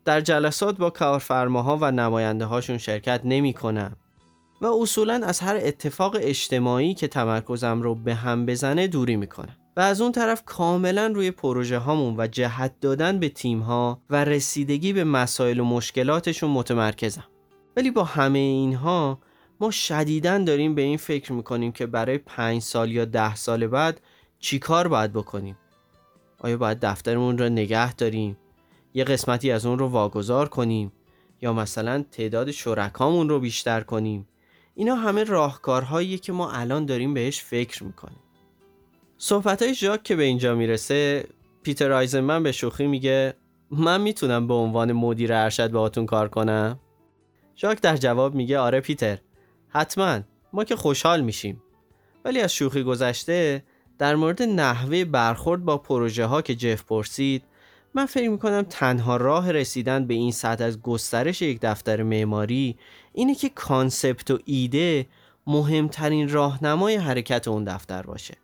در 0.04 0.20
جلسات 0.20 0.78
با 0.78 0.90
کارفرماها 0.90 1.78
و 1.80 1.90
نماینده 1.90 2.44
هاشون 2.44 2.78
شرکت 2.78 3.20
نمی 3.24 3.52
کنم 3.52 3.96
و 4.60 4.66
اصولا 4.66 5.20
از 5.24 5.40
هر 5.40 5.56
اتفاق 5.62 6.16
اجتماعی 6.20 6.94
که 6.94 7.08
تمرکزم 7.08 7.82
رو 7.82 7.94
به 7.94 8.14
هم 8.14 8.46
بزنه 8.46 8.86
دوری 8.86 9.16
می‌کنم. 9.16 9.56
و 9.78 9.80
از 9.80 10.00
اون 10.00 10.12
طرف 10.12 10.42
کاملا 10.46 11.06
روی 11.06 11.30
پروژه 11.30 11.78
هامون 11.78 12.14
و 12.18 12.26
جهت 12.26 12.80
دادن 12.80 13.18
به 13.18 13.28
تیم 13.28 13.60
ها 13.60 14.02
و 14.10 14.24
رسیدگی 14.24 14.92
به 14.92 15.04
مسائل 15.04 15.60
و 15.60 15.64
مشکلاتشون 15.64 16.50
متمرکزم. 16.50 17.24
ولی 17.76 17.90
با 17.90 18.04
همه 18.04 18.38
اینها 18.38 19.18
ما 19.60 19.70
شدیدا 19.70 20.38
داریم 20.38 20.74
به 20.74 20.82
این 20.82 20.96
فکر 20.96 21.32
می‌کنیم 21.32 21.72
که 21.72 21.86
برای 21.86 22.18
پنج 22.18 22.62
سال 22.62 22.92
یا 22.92 23.04
ده 23.04 23.34
سال 23.34 23.66
بعد 23.66 24.00
چی 24.38 24.58
کار 24.58 24.88
باید 24.88 25.12
بکنیم؟ 25.12 25.58
آیا 26.38 26.56
باید 26.56 26.80
دفترمون 26.80 27.38
رو 27.38 27.48
نگه 27.48 27.94
داریم؟ 27.94 28.36
یه 28.94 29.04
قسمتی 29.04 29.50
از 29.50 29.66
اون 29.66 29.78
رو 29.78 29.88
واگذار 29.88 30.48
کنیم؟ 30.48 30.92
یا 31.42 31.52
مثلا 31.52 32.04
تعداد 32.10 32.50
شرکامون 32.50 33.28
رو 33.28 33.40
بیشتر 33.40 33.80
کنیم؟ 33.80 34.28
اینا 34.74 34.94
همه 34.94 35.24
راهکارهایی 35.24 36.18
که 36.18 36.32
ما 36.32 36.50
الان 36.50 36.86
داریم 36.86 37.14
بهش 37.14 37.42
فکر 37.42 37.84
می‌کنیم. 37.84 38.27
صحبت 39.20 39.62
های 39.62 39.74
ژاک 39.74 40.02
که 40.02 40.16
به 40.16 40.22
اینجا 40.22 40.54
می‌رسه 40.54 41.28
پیتر 41.62 41.92
آیزنمن 41.92 42.42
به 42.42 42.52
شوخی 42.52 42.86
میگه 42.86 43.34
من 43.70 44.00
می‌تونم 44.00 44.46
به 44.46 44.54
عنوان 44.54 44.92
مدیر 44.92 45.32
ارشد 45.32 45.70
باهاتون 45.70 46.06
کار 46.06 46.28
کنم؟ 46.28 46.80
ژاک 47.56 47.80
در 47.80 47.96
جواب 47.96 48.34
میگه 48.34 48.58
آره 48.58 48.80
پیتر 48.80 49.18
حتما 49.68 50.20
ما 50.52 50.64
که 50.64 50.76
خوشحال 50.76 51.20
میشیم. 51.20 51.62
ولی 52.24 52.40
از 52.40 52.54
شوخی 52.54 52.82
گذشته 52.82 53.64
در 53.98 54.16
مورد 54.16 54.42
نحوه 54.42 55.04
برخورد 55.04 55.64
با 55.64 55.78
پروژه 55.78 56.24
ها 56.24 56.42
که 56.42 56.54
جف 56.54 56.84
پرسید 56.84 57.42
من 57.94 58.06
فکر 58.06 58.28
می‌کنم 58.28 58.62
تنها 58.62 59.16
راه 59.16 59.52
رسیدن 59.52 60.06
به 60.06 60.14
این 60.14 60.32
سطح 60.32 60.64
از 60.64 60.82
گسترش 60.82 61.42
یک 61.42 61.58
دفتر 61.62 62.02
معماری 62.02 62.76
اینه 63.12 63.34
که 63.34 63.48
کانسپت 63.48 64.30
و 64.30 64.38
ایده 64.44 65.06
مهمترین 65.46 66.28
راهنمای 66.28 66.96
حرکت 66.96 67.48
اون 67.48 67.64
دفتر 67.64 68.02
باشه. 68.02 68.34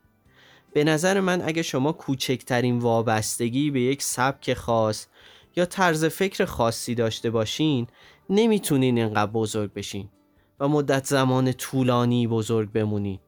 به 0.74 0.84
nظر 0.84 1.20
من 1.20 1.42
اگه 1.42 1.62
شما 1.62 1.92
کوچکترین 1.92 2.78
وابستگی 2.78 3.70
به 3.70 3.80
یک 3.80 4.02
سبک 4.02 4.54
خاص 4.54 5.06
یا 5.56 5.64
طرز 5.64 6.04
فکر 6.04 6.44
خاصی 6.44 6.94
داشته 6.94 7.30
باشین 7.30 7.86
نمی‌تونین 8.30 8.98
اینقدر 8.98 9.30
بزرگ 9.30 9.72
بشین 9.72 10.08
و 10.60 10.68
مدت 10.68 11.06
زمان 11.06 11.52
طولانی 11.52 12.26
بزرگ 12.26 12.72
بمونین. 12.72 13.18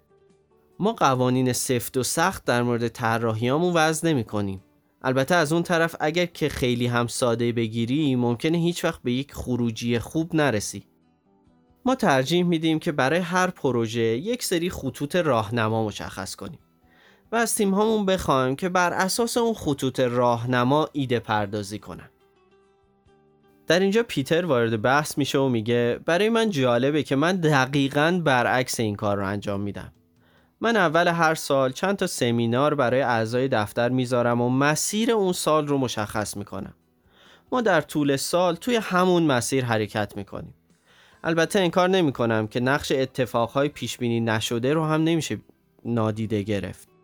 ما 0.78 0.92
قوانین 0.92 1.52
سفت 1.52 1.96
و 1.96 2.02
سخت 2.02 2.44
در 2.44 2.62
مورد 2.62 2.88
طراحیامون 2.88 3.74
وضع 3.74 4.08
نمی 4.08 4.24
کنیم 4.24 4.62
البته 5.02 5.34
از 5.34 5.52
اون 5.52 5.62
طرف 5.62 5.96
اگر 6.00 6.26
که 6.26 6.48
خیلی 6.48 6.86
هم 6.86 7.06
ساده 7.06 7.52
بگیری 7.52 8.16
ممکنه 8.16 8.58
هیچ 8.58 8.84
وقت 8.84 9.02
به 9.02 9.12
یک 9.12 9.32
خروجی 9.34 9.98
خوب 9.98 10.34
نرسی. 10.34 10.86
ما 11.84 11.94
ترجیح 11.94 12.44
میدیم 12.44 12.78
که 12.78 12.92
برای 12.92 13.18
هر 13.18 13.50
پروژه 13.50 14.00
یک 14.00 14.44
سری 14.44 14.70
خطوط 14.70 15.16
راهنما 15.16 15.86
مشخص 15.86 16.34
کنیم. 16.34 16.58
و 17.32 17.36
از 17.36 17.54
تیم 17.54 17.74
هامون 17.74 18.06
بخوایم 18.06 18.56
که 18.56 18.68
بر 18.68 18.92
اساس 18.92 19.36
اون 19.36 19.54
خطوط 19.54 20.00
راهنما 20.00 20.88
ایده 20.92 21.20
پردازی 21.20 21.78
کنن. 21.78 22.08
در 23.66 23.80
اینجا 23.80 24.02
پیتر 24.02 24.44
وارد 24.44 24.82
بحث 24.82 25.18
میشه 25.18 25.38
و 25.38 25.48
میگه 25.48 26.00
برای 26.04 26.28
من 26.28 26.50
جالبه 26.50 27.02
که 27.02 27.16
من 27.16 27.36
دقیقا 27.36 28.20
برعکس 28.24 28.80
این 28.80 28.96
کار 28.96 29.16
رو 29.16 29.26
انجام 29.26 29.60
میدم. 29.60 29.92
من 30.60 30.76
اول 30.76 31.08
هر 31.08 31.34
سال 31.34 31.72
چند 31.72 31.96
تا 31.96 32.06
سمینار 32.06 32.74
برای 32.74 33.00
اعضای 33.00 33.48
دفتر 33.48 33.88
می‌ذارم 33.88 34.40
و 34.40 34.48
مسیر 34.48 35.12
اون 35.12 35.32
سال 35.32 35.66
رو 35.66 35.78
مشخص 35.78 36.36
می‌کنم. 36.36 36.74
ما 37.52 37.60
در 37.60 37.80
طول 37.80 38.16
سال 38.16 38.54
توی 38.54 38.76
همون 38.76 39.22
مسیر 39.22 39.64
حرکت 39.64 40.16
می‌کنیم. 40.16 40.54
البته 41.24 41.60
انکار 41.60 41.88
نمی 41.88 42.12
کنم 42.12 42.46
که 42.46 42.60
نقش 42.60 42.92
اتفاقهای 42.92 43.68
پیش 43.68 43.98
بینی 43.98 44.20
نشده 44.20 44.74
رو 44.74 44.84
هم 44.84 45.04
نمیشه 45.04 45.38
نادیده 45.84 46.42
گرفت. 46.42 46.95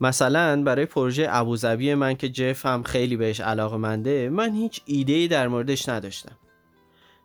مثلا 0.00 0.62
برای 0.62 0.86
پروژه 0.86 1.26
ابوظبی 1.30 1.94
من 1.94 2.14
که 2.14 2.28
جف 2.28 2.66
هم 2.66 2.82
خیلی 2.82 3.16
بهش 3.16 3.40
علاقه 3.40 3.76
منده 3.76 4.28
من 4.28 4.54
هیچ 4.54 4.82
ایده 4.84 5.26
در 5.26 5.48
موردش 5.48 5.88
نداشتم. 5.88 6.36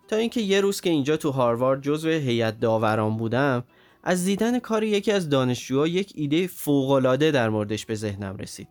تا 0.07 0.15
اینکه 0.15 0.41
یه 0.41 0.61
روز 0.61 0.81
که 0.81 0.89
اینجا 0.89 1.17
تو 1.17 1.31
هاروارد 1.31 1.81
جزو 1.81 2.09
هیئت 2.09 2.59
داوران 2.59 3.17
بودم 3.17 3.63
از 4.03 4.25
دیدن 4.25 4.59
کار 4.59 4.83
یکی 4.83 5.11
از 5.11 5.29
دانشجوها 5.29 5.87
یک 5.87 6.11
ایده 6.15 6.47
فوقالعاده 6.47 7.31
در 7.31 7.49
موردش 7.49 7.85
به 7.85 7.95
ذهنم 7.95 8.37
رسید. 8.37 8.67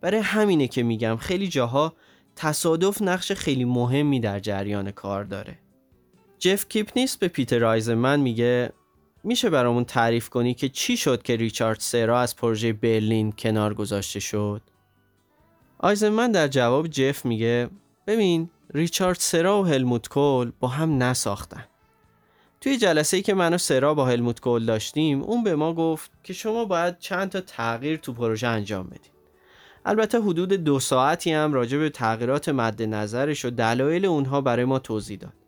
برای 0.00 0.20
همینه 0.20 0.68
که 0.68 0.82
میگم 0.82 1.16
خیلی 1.16 1.48
جاها 1.48 1.92
تصادف 2.36 3.02
نقش 3.02 3.32
خیلی 3.32 3.64
مهمی 3.64 4.20
در 4.20 4.40
جریان 4.40 4.90
کار 4.90 5.24
داره. 5.24 5.58
جف 6.38 6.68
کیپنیس 6.68 7.16
به 7.16 7.28
پیتر 7.28 7.58
رایزمن 7.58 8.20
میگه 8.20 8.72
میشه 9.26 9.50
برامون 9.50 9.84
تعریف 9.84 10.28
کنی 10.28 10.54
که 10.54 10.68
چی 10.68 10.96
شد 10.96 11.22
که 11.22 11.36
ریچارد 11.36 11.80
سرا 11.80 12.20
از 12.20 12.36
پروژه 12.36 12.72
برلین 12.72 13.32
کنار 13.32 13.74
گذاشته 13.74 14.20
شد؟ 14.20 14.62
آیزنمن 15.78 16.32
در 16.32 16.48
جواب 16.48 16.88
جف 16.88 17.24
میگه 17.24 17.70
ببین 18.06 18.50
ریچارد 18.74 19.16
سرا 19.20 19.62
و 19.62 19.66
هلموت 19.66 20.08
کول 20.08 20.52
با 20.60 20.68
هم 20.68 21.02
نساختن. 21.02 21.64
توی 22.60 22.76
جلسه 22.76 23.16
ای 23.16 23.22
که 23.22 23.34
من 23.34 23.54
و 23.54 23.58
سرا 23.58 23.94
با 23.94 24.06
هلموت 24.06 24.40
کول 24.40 24.66
داشتیم 24.66 25.22
اون 25.22 25.44
به 25.44 25.56
ما 25.56 25.74
گفت 25.74 26.10
که 26.24 26.32
شما 26.32 26.64
باید 26.64 26.98
چند 26.98 27.30
تا 27.30 27.40
تغییر 27.40 27.96
تو 27.96 28.12
پروژه 28.12 28.46
انجام 28.46 28.86
بدید 28.86 29.10
البته 29.84 30.20
حدود 30.20 30.52
دو 30.52 30.80
ساعتی 30.80 31.32
هم 31.32 31.52
راجع 31.52 31.78
به 31.78 31.90
تغییرات 31.90 32.48
مد 32.48 32.82
نظرش 32.82 33.44
و 33.44 33.50
دلایل 33.50 34.06
اونها 34.06 34.40
برای 34.40 34.64
ما 34.64 34.78
توضیح 34.78 35.18
داد. 35.18 35.45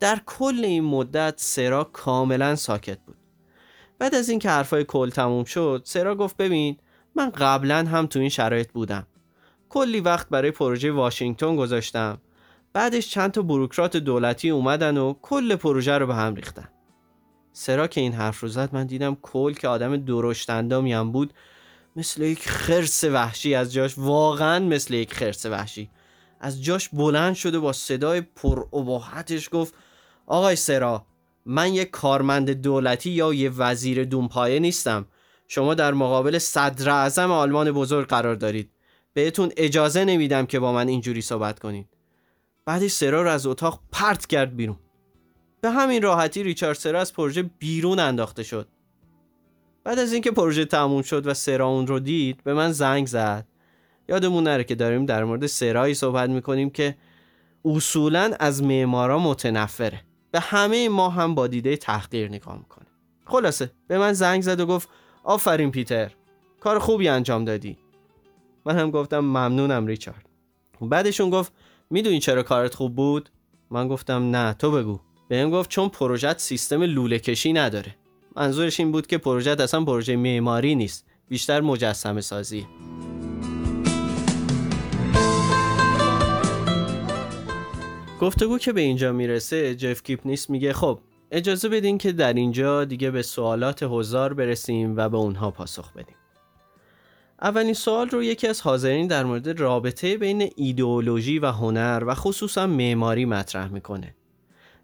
در 0.00 0.20
کل 0.26 0.64
این 0.64 0.84
مدت 0.84 1.34
سرا 1.36 1.84
کاملا 1.84 2.56
ساکت 2.56 2.98
بود. 2.98 3.16
بعد 3.98 4.14
از 4.14 4.28
اینکه 4.28 4.50
حرفای 4.50 4.84
کل 4.84 5.10
تموم 5.10 5.44
شد 5.44 5.82
سرا 5.84 6.16
گفت 6.16 6.36
ببین 6.36 6.76
من 7.14 7.30
قبلا 7.30 7.76
هم 7.76 8.06
تو 8.06 8.18
این 8.18 8.28
شرایط 8.28 8.72
بودم. 8.72 9.06
کلی 9.68 10.00
وقت 10.00 10.28
برای 10.28 10.50
پروژه 10.50 10.92
واشنگتن 10.92 11.56
گذاشتم. 11.56 12.18
بعدش 12.72 13.10
چند 13.10 13.30
تا 13.30 13.42
بروکرات 13.42 13.96
دولتی 13.96 14.50
اومدن 14.50 14.96
و 14.96 15.14
کل 15.22 15.56
پروژه 15.56 15.98
رو 15.98 16.06
به 16.06 16.14
هم 16.14 16.34
ریختن. 16.34 16.68
سرا 17.52 17.86
که 17.86 18.00
این 18.00 18.12
حرف 18.12 18.40
رو 18.40 18.48
زد 18.48 18.68
من 18.72 18.86
دیدم 18.86 19.16
کل 19.22 19.52
که 19.52 19.68
آدم 19.68 19.96
درشت 19.96 20.50
هم 20.50 21.12
بود 21.12 21.34
مثل 21.96 22.22
یک 22.22 22.48
خرس 22.48 23.04
وحشی. 23.04 23.54
از 23.54 23.72
جاش 23.72 23.98
واقعا 23.98 24.64
مثل 24.64 24.94
یک 24.94 25.14
خرس 25.14 25.46
وحشی. 25.46 25.90
از 26.40 26.64
جاش 26.64 26.88
بلند 26.88 27.34
شده 27.34 27.58
با 27.58 27.72
صدای 27.72 28.20
پر 28.20 28.64
گفت 29.52 29.74
آقای 30.28 30.56
سرا 30.56 31.06
من 31.46 31.74
یک 31.74 31.90
کارمند 31.90 32.50
دولتی 32.50 33.10
یا 33.10 33.34
یه 33.34 33.50
وزیر 33.50 34.04
دونپایه 34.04 34.58
نیستم. 34.58 35.06
شما 35.48 35.74
در 35.74 35.94
مقابل 35.94 36.38
صدر 36.38 36.90
اعظم 36.90 37.30
آلمان 37.30 37.72
بزرگ 37.72 38.08
قرار 38.08 38.34
دارید. 38.34 38.70
بهتون 39.14 39.52
اجازه 39.56 40.04
نمیدم 40.04 40.46
که 40.46 40.58
با 40.58 40.72
من 40.72 40.88
اینجوری 40.88 41.20
صحبت 41.20 41.58
کنید. 41.58 41.88
بعدش 42.66 42.90
سرا 42.90 43.22
رو 43.22 43.30
از 43.30 43.46
اتاق 43.46 43.80
پرت 43.92 44.26
کرد 44.26 44.56
بیرون. 44.56 44.78
به 45.60 45.70
همین 45.70 46.02
راحتی 46.02 46.42
ریچارد 46.42 46.76
سرا 46.76 47.00
از 47.00 47.12
پروژه 47.12 47.42
بیرون 47.42 47.98
انداخته 47.98 48.42
شد. 48.42 48.68
بعد 49.84 49.98
از 49.98 50.12
اینکه 50.12 50.30
پروژه 50.30 50.64
تموم 50.64 51.02
شد 51.02 51.26
و 51.26 51.34
سرا 51.34 51.66
اون 51.66 51.86
رو 51.86 52.00
دید 52.00 52.44
به 52.44 52.54
من 52.54 52.72
زنگ 52.72 53.06
زد. 53.06 53.46
یادمون 54.08 54.44
نره 54.44 54.64
که 54.64 54.74
داریم 54.74 55.06
در 55.06 55.24
مورد 55.24 55.46
سرایی 55.46 55.94
صحبت 55.94 56.30
می‌کنیم 56.30 56.70
که 56.70 56.96
اصولا 57.64 58.32
از 58.40 58.62
معمارا 58.62 59.18
متنفره. 59.18 60.07
به 60.30 60.40
همه 60.40 60.88
ما 60.88 61.08
هم 61.08 61.34
با 61.34 61.46
دیده 61.46 61.76
تحقیر 61.76 62.28
نگاه 62.28 62.58
می‌کنه. 62.58 62.86
خلاصه 63.24 63.70
به 63.88 63.98
من 63.98 64.12
زنگ 64.12 64.42
زد 64.42 64.60
و 64.60 64.66
گفت 64.66 64.88
آفرین 65.24 65.70
پیتر 65.70 66.12
کار 66.60 66.78
خوبی 66.78 67.08
انجام 67.08 67.44
دادی. 67.44 67.78
من 68.66 68.78
هم 68.78 68.90
گفتم 68.90 69.18
ممنونم 69.18 69.86
ریچارد. 69.86 70.28
بعدشون 70.80 71.30
گفت 71.30 71.52
می‌دونی 71.90 72.20
چرا 72.20 72.42
کارت 72.42 72.74
خوب 72.74 72.96
بود؟ 72.96 73.30
من 73.70 73.88
گفتم 73.88 74.36
نه 74.36 74.54
تو 74.54 74.70
بگو. 74.70 75.00
بهم 75.28 75.50
گفت 75.50 75.70
چون 75.70 75.88
پروژت 75.88 76.38
سیستم 76.38 76.82
لوله 76.82 77.18
کشی 77.18 77.52
نداره. 77.52 77.96
منظورش 78.36 78.80
این 78.80 78.92
بود 78.92 79.06
که 79.06 79.18
پروژت 79.18 79.60
اصلا 79.60 79.84
پروژه 79.84 80.16
معماری 80.16 80.74
نیست 80.74 81.06
بیشتر 81.28 81.60
مجسمه 81.60 82.20
سازی 82.20 82.66
گفتگو 88.20 88.58
که 88.58 88.72
به 88.72 88.80
اینجا 88.80 89.12
می‌رسه 89.12 89.74
جف 89.74 90.02
کیپنیس 90.02 90.50
میگه 90.50 90.72
خب 90.72 90.98
اجازه 91.30 91.68
بدین 91.68 91.98
که 91.98 92.12
در 92.12 92.32
اینجا 92.32 92.84
دیگه 92.84 93.10
به 93.10 93.22
سوالات 93.22 93.82
هزار 93.82 94.34
برسیم 94.34 94.96
و 94.96 95.08
به 95.08 95.16
اونها 95.16 95.50
پاسخ 95.50 95.92
بدیم. 95.92 96.16
اولین 97.42 97.74
سوال 97.74 98.08
رو 98.08 98.22
یکی 98.22 98.46
از 98.46 98.60
حاضرین 98.60 99.06
در 99.06 99.24
مورد 99.24 99.60
رابطه 99.60 100.16
بین 100.16 100.50
ایدئولوژی 100.56 101.38
و 101.38 101.46
هنر 101.46 102.04
و 102.06 102.14
خصوصا 102.14 102.66
معماری 102.66 103.24
مطرح 103.24 103.68
می‌کنه 103.68 104.14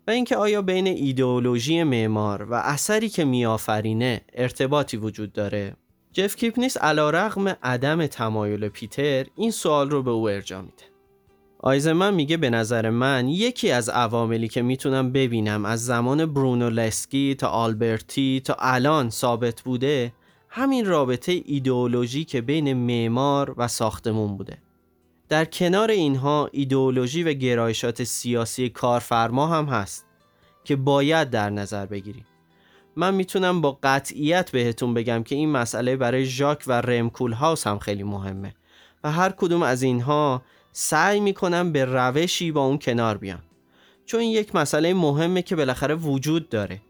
و 0.07 0.11
اینکه 0.11 0.37
آیا 0.37 0.62
بین 0.62 0.87
ایدئولوژی 0.87 1.83
معمار 1.83 2.43
و 2.43 2.55
اثری 2.55 3.09
که 3.09 3.25
میآفرینه 3.25 4.21
ارتباطی 4.35 4.97
وجود 4.97 5.33
داره؟ 5.33 5.76
جف 6.12 6.37
کیپنیس 6.37 6.76
علا 6.76 7.11
رغم 7.11 7.49
عدم 7.49 8.07
تمایل 8.07 8.69
پیتر 8.69 9.26
این 9.37 9.50
سوال 9.50 9.91
رو 9.91 10.03
به 10.03 10.11
او 10.11 10.29
ارجا 10.29 10.62
میده. 10.62 10.94
آیزمن 11.66 12.14
میگه 12.14 12.37
به 12.37 12.50
نظر 12.50 12.90
من 12.90 13.28
یکی 13.28 13.71
از 13.71 13.88
عواملی 13.88 14.49
که 14.49 14.62
می‌تونم 14.62 15.12
ببینم 15.12 15.64
از 15.64 15.85
زمان 15.85 16.26
برونو 16.26 16.71
لسکی 16.71 17.35
تا 17.35 17.49
آلبرتی 17.49 18.42
تا 18.44 18.56
الان 18.59 19.11
ثابت 19.11 19.62
بوده 19.62 20.12
همین 20.49 20.87
رابطه 20.87 21.42
ایدئولوژی 21.44 22.25
که 22.25 22.40
بین 22.40 22.73
معمار 22.73 23.54
و 23.56 23.68
ساختمون 23.68 24.37
بوده. 24.37 24.59
در 25.28 25.44
کنار 25.44 25.90
اینها 25.90 26.49
ایدئولوژی 26.52 27.23
و 27.23 27.33
گرایشات 27.33 28.04
سیاسی 28.04 28.68
کارفرما 28.68 29.47
هم 29.47 29.64
هست 29.64 30.06
که 30.64 30.76
باید 30.76 31.30
در 31.30 31.50
نظر 31.50 31.87
بگیریم. 31.87 32.26
من 32.97 33.14
می‌تونم 33.14 33.61
با 33.61 33.78
قطعیت 33.83 34.50
بهتون 34.50 34.94
بگم 34.94 35.23
که 35.23 35.35
این 35.35 35.50
مسئله 35.50 35.97
برای 35.97 36.25
ژاک 36.25 36.64
و 36.66 36.80
رمکول 36.80 37.33
هاوس 37.33 37.66
هم 37.66 37.78
خیلی 37.78 38.02
مهمه 38.02 38.54
و 39.04 39.12
هر 39.12 39.30
کدوم 39.30 39.62
از 39.62 39.83
اینها 39.83 40.42
سعی 40.76 41.21
می‌کنم 41.21 41.73
به 41.73 41.85
روشی 41.85 42.52
با 42.52 42.64
اون 42.66 42.78
کنار 42.78 43.19
بیام. 43.19 43.43
چون 44.07 44.21
این 44.21 44.31
یک 44.31 44.54
مسئله 44.54 44.95
مهمه 44.95 45.43
که 45.43 45.57
بالاخره 45.57 45.95
وجود 45.95 46.49
داره. 46.49 46.81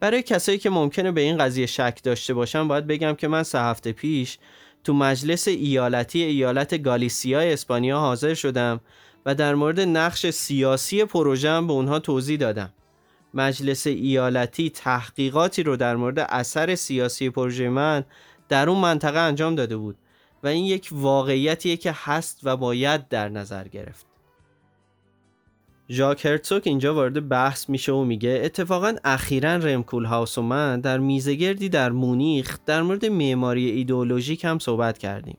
برای 0.00 0.22
کسایی 0.22 0.58
که 0.58 0.70
ممکنه 0.70 1.12
به 1.12 1.20
این 1.20 1.38
قضیه 1.38 1.66
شک 1.66 2.00
داشته 2.02 2.34
باشن 2.34 2.68
باید 2.68 2.86
بگم 2.86 3.14
که 3.14 3.28
من 3.28 3.42
سه 3.42 3.60
هفته 3.60 3.92
پیش 3.92 4.38
تو 4.84 4.94
مجلس 4.94 5.48
ایالتی 5.48 6.22
ایالت 6.22 6.82
گالیسیا 6.82 7.40
اسپانیا 7.40 7.98
حاضر 7.98 8.34
شدم 8.34 8.80
و 9.26 9.34
در 9.34 9.54
مورد 9.54 9.80
نقش 9.80 10.30
سیاسی 10.30 11.04
پروژم 11.04 11.66
به 11.66 11.72
اونها 11.72 11.98
توضیح 11.98 12.38
دادم. 12.38 12.72
مجلس 13.34 13.86
ایالتی 13.86 14.70
تحقیقاتی 14.70 15.62
رو 15.62 15.76
در 15.76 15.96
مورد 15.96 16.18
اثر 16.18 16.74
سیاسی 16.74 17.30
پروژه 17.30 17.68
من 17.68 18.04
در 18.48 18.68
اون 18.68 18.80
منطقه 18.80 19.18
انجام 19.18 19.54
داده 19.54 19.76
بود. 19.76 19.96
و 20.44 20.46
این 20.46 20.64
یک 20.64 20.88
واقعیتیه 20.92 21.76
که 21.76 21.94
هست 21.94 22.40
و 22.42 22.56
باید 22.56 23.08
در 23.08 23.28
نظر 23.28 23.68
گرفت. 23.68 24.06
ژاک 25.90 26.26
هرتسوک 26.26 26.62
اینجا 26.66 26.94
وارد 26.94 27.28
بحث 27.28 27.68
میشه 27.68 27.92
و 27.92 28.04
میگه 28.04 28.40
اتفاقا 28.44 28.94
اخیرا 29.04 29.56
رمکول 29.56 30.04
هاوس 30.04 30.38
و 30.38 30.42
من 30.42 30.80
در 30.80 30.98
میزگردی 30.98 31.68
در 31.68 31.90
مونیخ 31.90 32.58
در 32.66 32.82
مورد 32.82 33.06
معماری 33.06 33.70
ایدئولوژیک 33.70 34.44
هم 34.44 34.58
صحبت 34.58 34.98
کردیم. 34.98 35.38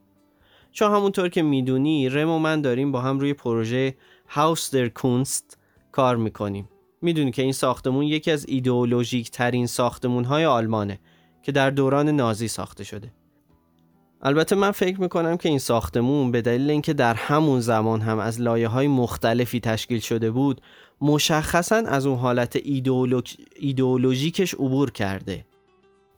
چون 0.71 0.91
همونطور 0.91 1.29
که 1.29 1.41
می‌دونی 1.41 2.09
رم 2.09 2.29
و 2.29 2.39
من 2.39 2.61
داریم 2.61 2.91
با 2.91 3.01
هم 3.01 3.19
روی 3.19 3.33
پروژه 3.33 3.95
هاوس 4.27 4.75
در 4.75 4.87
کونست 4.87 5.57
کار 5.91 6.15
می‌کنیم. 6.15 6.69
می‌دونی 7.01 7.31
که 7.31 7.41
این 7.41 7.53
ساختمون 7.53 8.03
یکی 8.03 8.31
از 8.31 8.45
ایدئولوژیک 8.47 9.31
ترین 9.31 9.67
ساختمون 9.67 10.23
های 10.23 10.45
آلمانه 10.45 10.99
که 11.43 11.51
در 11.51 11.69
دوران 11.69 12.09
نازی 12.09 12.47
ساخته 12.47 12.83
شده. 12.83 13.11
البته 14.25 14.55
من 14.55 14.71
فکر 14.71 15.01
می‌کنم 15.01 15.37
که 15.37 15.49
این 15.49 15.59
ساختمون 15.59 16.31
به 16.31 16.41
دلیل 16.41 16.69
اینکه 16.69 16.93
در 16.93 17.13
همون 17.13 17.59
زمان 17.59 18.01
هم 18.01 18.19
از 18.19 18.41
لایه 18.41 18.67
های 18.67 18.87
مختلفی 18.87 19.59
تشکیل 19.59 19.99
شده 19.99 20.31
بود 20.31 20.61
مشخصا 21.01 21.75
از 21.75 22.05
اون 22.05 22.17
حالت 22.17 22.59
ایدئولوژیکش 23.55 24.53
عبور 24.53 24.91
کرده. 24.91 25.45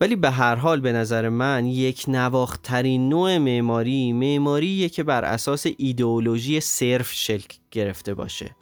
ولی 0.01 0.15
به 0.15 0.29
هر 0.29 0.55
حال 0.55 0.79
به 0.79 0.91
نظر 0.91 1.29
من 1.29 1.65
یک 1.65 2.05
نواخترین 2.07 3.09
نوع 3.09 3.37
معماری 3.37 4.13
معماریه 4.13 4.89
که 4.89 5.03
بر 5.03 5.25
اساس 5.25 5.65
ایدئولوژی 5.77 6.59
صرف 6.59 7.11
شکل 7.13 7.57
گرفته 7.71 8.13
باشه. 8.13 8.55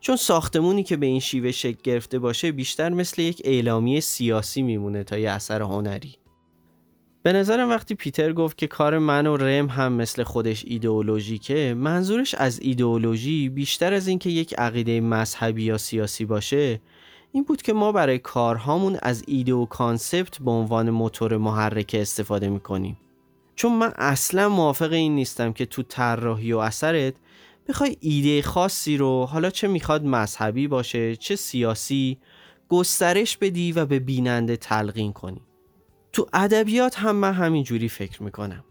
چون 0.00 0.16
ساختمونی 0.16 0.82
که 0.82 0.96
به 0.96 1.06
این 1.06 1.20
شیوه 1.20 1.50
شکل 1.50 1.78
گرفته 1.82 2.18
باشه 2.18 2.52
بیشتر 2.52 2.88
مثل 2.88 3.22
یک 3.22 3.42
اعلامیه 3.44 4.00
سیاسی 4.00 4.62
میمونه 4.62 5.04
تا 5.04 5.18
یه 5.18 5.30
اثر 5.30 5.62
هنری. 5.62 6.23
به 7.24 7.32
نظرم 7.32 7.70
وقتی 7.70 7.94
پیتر 7.94 8.32
گفت 8.32 8.58
که 8.58 8.66
کار 8.66 8.98
من 8.98 9.26
و 9.26 9.36
رم 9.36 9.66
هم 9.66 9.92
مثل 9.92 10.22
خودش 10.22 10.64
ایدئولوژیکه 10.66 11.74
منظورش 11.76 12.34
از 12.34 12.60
ایدئولوژی 12.60 13.48
بیشتر 13.48 13.94
از 13.94 14.08
اینکه 14.08 14.30
یک 14.30 14.54
عقیده 14.58 15.00
مذهبی 15.00 15.62
یا 15.62 15.78
سیاسی 15.78 16.24
باشه 16.24 16.80
این 17.32 17.44
بود 17.44 17.62
که 17.62 17.72
ما 17.72 17.92
برای 17.92 18.18
کارهامون 18.18 18.98
از 19.02 19.24
ایده 19.26 19.54
و 19.54 19.66
کانسپت 19.66 20.38
به 20.38 20.50
عنوان 20.50 20.90
موتور 20.90 21.36
محرکه 21.36 22.02
استفاده 22.02 22.48
می‌کنیم. 22.48 22.96
چون 23.56 23.72
من 23.72 23.92
اصلا 23.96 24.48
موافق 24.48 24.92
این 24.92 25.14
نیستم 25.14 25.52
که 25.52 25.66
تو 25.66 25.82
طراحی 25.82 26.52
و 26.52 26.58
اثرت 26.58 27.14
بخوای 27.68 27.96
ایده 28.00 28.42
خاصی 28.42 28.96
رو 28.96 29.24
حالا 29.24 29.50
چه 29.50 29.68
می‌خواد 29.68 30.04
مذهبی 30.04 30.68
باشه 30.68 31.16
چه 31.16 31.36
سیاسی 31.36 32.18
گسترش 32.68 33.36
بدی 33.36 33.72
و 33.72 33.86
به 33.86 33.98
بیننده 33.98 34.56
تلقین 34.56 35.12
کنی. 35.12 35.40
تو 36.14 36.26
ادبیات 36.32 36.98
هم 36.98 37.16
من 37.16 37.32
همینجوری 37.32 37.88
فکر 37.88 38.22
می‌کنم. 38.22 38.64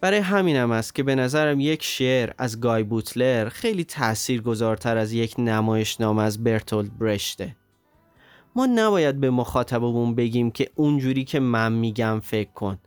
برای 0.00 0.18
همینم 0.18 0.70
است 0.70 0.94
که 0.94 1.02
به 1.02 1.14
نظرم 1.14 1.60
یک 1.60 1.82
شعر 1.82 2.32
از 2.38 2.60
گای 2.60 2.82
بوتلر 2.82 3.48
خیلی 3.48 3.84
تأثیر 3.84 4.42
گذارتر 4.42 4.96
از 4.96 5.12
یک 5.12 5.34
نمایشنامه 5.38 6.22
از 6.22 6.44
برتولد 6.44 6.98
برشته. 6.98 7.56
ما 8.56 8.66
نباید 8.66 9.20
به 9.20 9.30
مخاطبمون 9.30 10.14
بگیم 10.14 10.50
که 10.50 10.70
اونجوری 10.74 11.24
که 11.24 11.40
من 11.40 11.72
میگم 11.72 12.20
فکر 12.24 12.52
کن 12.52 12.78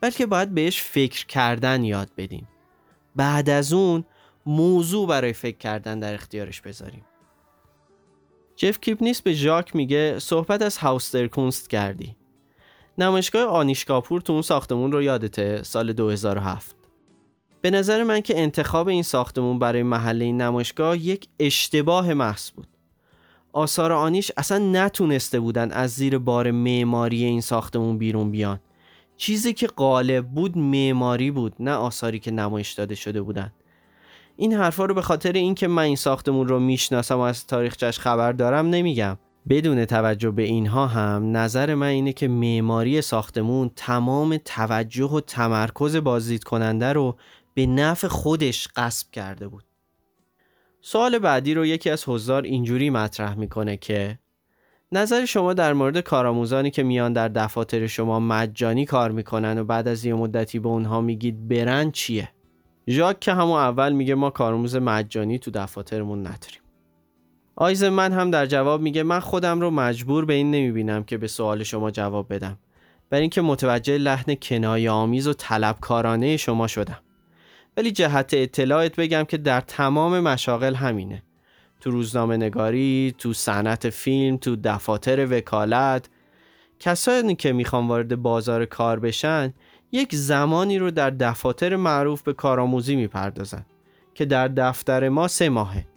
بلکه 0.00 0.26
باید 0.26 0.54
بهش 0.54 0.82
فکر 0.82 1.26
کردن 1.26 1.84
یاد 1.84 2.10
بدیم. 2.16 2.48
بعد 3.16 3.50
از 3.50 3.72
اون 3.72 4.04
موضوع 4.46 5.08
برای 5.08 5.32
فکر 5.32 5.56
کردن 5.56 6.00
در 6.00 6.14
اختیارش 6.14 6.60
بذاریم. 6.60 7.04
جف 8.56 8.80
کیپنیس 8.80 9.22
به 9.22 9.32
ژاک 9.32 9.76
میگه 9.76 10.18
صحبت 10.18 10.62
از 10.62 10.78
هاوستر 10.78 11.26
کونست 11.26 11.70
کردی. 11.70 12.19
نمایشگاه 13.00 13.44
آنیشکاپور 13.44 14.20
تو 14.20 14.32
اون 14.32 14.42
ساختمون 14.42 14.92
رو 14.92 15.02
یادته 15.02 15.62
سال 15.62 15.92
2007 15.92 16.76
به 17.60 17.70
نظر 17.70 18.02
من 18.02 18.20
که 18.20 18.40
انتخاب 18.40 18.88
این 18.88 19.02
ساختمون 19.02 19.58
برای 19.58 19.82
محله 19.82 20.32
نمایشگاه 20.32 20.98
یک 20.98 21.28
اشتباه 21.38 22.14
محض 22.14 22.50
بود. 22.50 22.66
آثار 23.52 23.92
آنیش 23.92 24.32
اصلا 24.36 24.58
نتونسته 24.58 25.40
بودن 25.40 25.70
از 25.70 25.90
زیر 25.90 26.18
بار 26.18 26.50
معماری 26.50 27.24
این 27.24 27.40
ساختمون 27.40 27.98
بیرون 27.98 28.30
بیان. 28.30 28.60
چیزی 29.16 29.52
که 29.52 29.66
غالب 29.66 30.26
بود 30.26 30.58
معماری 30.58 31.30
بود 31.30 31.54
نه 31.60 31.72
آثاری 31.72 32.18
که 32.18 32.30
نمایش 32.30 32.72
داده 32.72 32.94
شده 32.94 33.22
بودن. 33.22 33.52
این 34.36 34.52
حرفا 34.52 34.84
رو 34.84 34.94
به 34.94 35.02
خاطر 35.02 35.32
اینکه 35.32 35.68
من 35.68 35.82
این 35.82 35.96
ساختمون 35.96 36.48
رو 36.48 36.60
می‌شناسم 36.60 37.16
و 37.16 37.20
از 37.20 37.46
تاریخچش 37.46 37.98
خبر 37.98 38.32
دارم 38.32 38.66
نمیگم. 38.66 39.18
بدون 39.50 39.84
توجه 39.84 40.30
به 40.30 40.42
اینها 40.42 40.86
هم 40.86 41.36
نظر 41.36 41.74
من 41.74 41.86
اینه 41.86 42.12
که 42.12 42.28
معماری 42.28 43.02
ساختمون 43.02 43.70
تمام 43.76 44.36
توجه 44.44 45.04
و 45.04 45.20
تمرکز 45.20 45.96
بازدید 45.96 46.44
کننده 46.44 46.92
رو 46.92 47.16
به 47.54 47.66
نفع 47.66 48.08
خودش 48.08 48.68
قصب 48.76 49.10
کرده 49.10 49.48
بود. 49.48 49.64
سوال 50.80 51.18
بعدی 51.18 51.54
رو 51.54 51.66
یکی 51.66 51.90
از 51.90 52.04
حضار 52.08 52.42
اینجوری 52.42 52.90
مطرح 52.90 53.34
می‌کنه 53.34 53.76
که 53.76 54.18
نظر 54.92 55.24
شما 55.24 55.54
در 55.54 55.72
مورد 55.72 56.00
کارآموزانی 56.00 56.70
که 56.70 56.82
میان 56.82 57.12
در 57.12 57.28
دفاتر 57.28 57.86
شما 57.86 58.20
مجانی 58.20 58.84
کار 58.84 59.10
می‌کنن 59.10 59.58
و 59.58 59.64
بعد 59.64 59.88
از 59.88 60.04
یه 60.04 60.14
مدتی 60.14 60.58
به 60.58 60.68
اونها 60.68 61.00
میگید 61.00 61.48
برن 61.48 61.90
چیه؟ 61.90 62.28
ژاک 62.88 63.20
که 63.20 63.32
همون 63.32 63.58
اول 63.58 63.92
میگه 63.92 64.14
ما 64.14 64.30
کارآموز 64.30 64.76
مجانی 64.76 65.38
تو 65.38 65.50
دفاترمون 65.50 66.18
نداریم. 66.18 66.59
آیز 67.62 67.84
من 67.84 68.12
هم 68.12 68.30
در 68.30 68.46
جواب 68.46 68.80
میگه 68.80 69.02
من 69.02 69.20
خودم 69.20 69.60
رو 69.60 69.70
مجبور 69.70 70.24
به 70.24 70.34
این 70.34 70.50
نمی‌بینم 70.50 71.04
که 71.04 71.18
به 71.18 71.28
سوال 71.28 71.62
شما 71.62 71.90
جواب 71.90 72.34
بدم. 72.34 72.58
برای 73.10 73.20
اینکه 73.20 73.40
متوجه 73.40 73.98
لحن 73.98 74.34
کنایه 74.34 74.90
آمیز 74.90 75.28
و 75.28 75.32
طلبکارانه 75.32 76.36
شما 76.36 76.66
شدم. 76.66 76.98
ولی 77.76 77.92
جهت 77.92 78.30
اطلاعت 78.34 78.96
بگم 78.96 79.24
که 79.24 79.36
در 79.36 79.60
تمام 79.60 80.20
مشاغل 80.20 80.74
همینه. 80.74 81.22
تو 81.80 81.90
روزنامه 81.90 82.36
نگاری، 82.36 83.14
تو 83.18 83.32
صنعت 83.32 83.90
فیلم، 83.90 84.36
تو 84.36 84.56
دفاتر 84.56 85.26
وکالت 85.30 86.08
کسانی 86.78 87.34
که 87.34 87.52
می‌خوان 87.52 87.88
وارد 87.88 88.22
بازار 88.22 88.64
کار 88.64 89.00
بشن 89.00 89.54
یک 89.92 90.14
زمانی 90.14 90.78
رو 90.78 90.90
در 90.90 91.10
دفاتر 91.10 91.76
معروف 91.76 92.22
به 92.22 92.32
کارآموزی 92.32 92.96
می‌پردازن 92.96 93.66
که 94.14 94.24
در 94.24 94.48
دفتر 94.48 95.08
ما 95.08 95.28
سه 95.28 95.48
ماهه. 95.48 95.89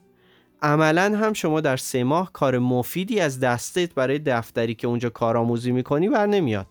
عملا 0.64 1.18
هم 1.18 1.34
شما 1.34 1.62
در 1.62 1.78
سه 1.78 2.04
ماه 2.04 2.32
کار 2.34 2.60
مفیدی 2.60 3.20
از 3.20 3.40
دستت 3.40 3.94
برای 3.94 4.20
دفتری 4.20 4.76
که 4.76 4.88
اونجا 4.88 5.10
کارآموزی 5.10 5.72
می‌کنی 5.72 6.10
بر 6.10 6.26
نمیاد. 6.26 6.68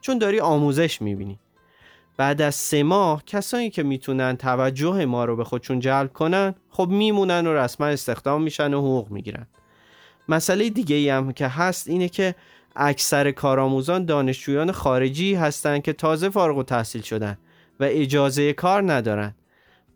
چون 0.00 0.18
داری 0.18 0.40
آموزش 0.40 1.02
می‌بینی. 1.02 1.38
بعد 2.16 2.42
از 2.42 2.54
سه 2.54 2.82
ماه 2.82 3.24
کسانی 3.24 3.70
که 3.70 3.82
می‌تونن 3.82 4.36
توجه 4.36 5.04
ما 5.04 5.24
رو 5.24 5.36
به 5.36 5.44
خودشون 5.44 5.80
جلب 5.80 6.12
کنن 6.12 6.54
خب 6.70 6.88
میمونن 6.88 7.46
و 7.46 7.54
رسما 7.54 7.86
استخدام 7.86 8.42
میشن 8.42 8.74
و 8.74 8.78
حقوق 8.78 9.10
می‌گیرن. 9.10 9.46
مسئله 10.28 10.70
دیگه 10.70 10.96
ای 10.96 11.08
هم 11.08 11.32
که 11.32 11.48
هست 11.48 11.88
اینه 11.88 12.08
که 12.08 12.34
اکثر 12.76 13.30
کارآموزان 13.30 14.04
دانشجویان 14.04 14.72
خارجی 14.72 15.34
هستند 15.34 15.82
که 15.82 15.92
تازه 15.92 16.28
فارغ 16.28 16.58
و 16.58 16.62
تحصیل 16.62 17.02
شدن 17.02 17.38
و 17.80 17.84
اجازه 17.88 18.52
کار 18.52 18.92
ندارن. 18.92 19.34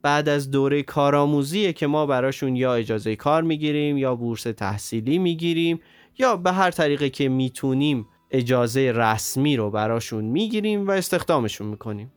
بعد 0.03 0.29
از 0.29 0.51
دوره 0.51 0.83
کارآموزی 0.83 1.73
که 1.73 1.87
ما 1.87 2.07
براشون 2.07 2.57
یا 2.57 2.75
اجازه 2.75 3.17
کار 3.17 3.43
می‌گیریم 3.43 3.99
یا 3.99 4.15
بورس 4.15 4.43
تحصیلی 4.43 5.19
می‌گیریم 5.19 5.81
یا 6.19 6.37
به 6.37 6.53
هر 6.53 6.71
طریقه 6.71 7.11
که 7.11 7.29
می‌تونیم 7.29 8.09
اجازه 8.31 8.93
رسمی 8.95 9.57
رو 9.57 9.71
براشون 9.71 10.25
می‌گیریم 10.25 10.89
و 10.89 10.91
استخدامشون 10.91 11.67
می‌کنیم. 11.67 12.13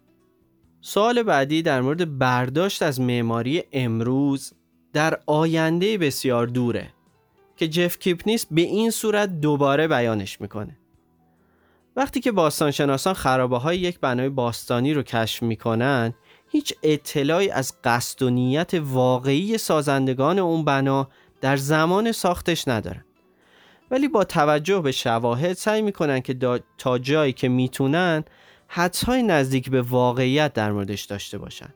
سوال 0.81 1.23
بعدی 1.23 1.61
در 1.61 1.81
مورد 1.81 2.17
برداشت 2.17 2.83
از 2.83 3.01
معماری 3.01 3.63
امروز 3.73 4.53
در 4.93 5.19
آینده 5.25 5.97
بسیار 5.97 6.47
دوره 6.47 6.93
که 7.55 7.67
جف 7.67 7.99
کیپنیس 7.99 8.45
به 8.51 8.61
این 8.61 8.91
صورت 8.91 9.39
دوباره 9.41 9.87
بیانش 9.87 10.41
می‌کنه. 10.41 10.77
وقتی 11.95 12.19
که 12.19 12.31
باستانشناسان 12.31 13.13
خرابه 13.13 13.57
های 13.57 13.77
یک 13.77 13.99
بنای 13.99 14.29
باستانی 14.29 14.93
رو 14.93 15.03
کشف 15.03 15.43
می‌کنن 15.43 16.13
هیچ 16.55 16.73
اطلاعی 16.83 17.49
از 17.49 17.73
قصد 17.83 18.21
و 18.21 18.29
نیت 18.29 18.73
واقعی 18.73 19.57
سازندگان 19.57 20.39
اون 20.39 20.65
بنا 20.65 21.07
در 21.41 21.57
زمان 21.57 22.11
ساختش 22.11 22.67
ندارن. 22.67 23.05
ولی 23.91 24.07
با 24.07 24.23
توجه 24.23 24.79
به 24.81 24.91
شواهد 24.91 25.53
سعی 25.53 25.81
می‌کنن 25.81 26.19
که 26.19 26.61
تا 26.77 26.97
جایی 26.97 27.33
که 27.33 27.47
می‌تونن 27.49 28.23
حدسهای 28.67 29.23
نزدیک 29.23 29.69
به 29.69 29.81
واقعیت 29.81 30.53
در 30.53 30.71
موردش 30.71 31.03
داشته 31.03 31.37
باشن. 31.37 31.73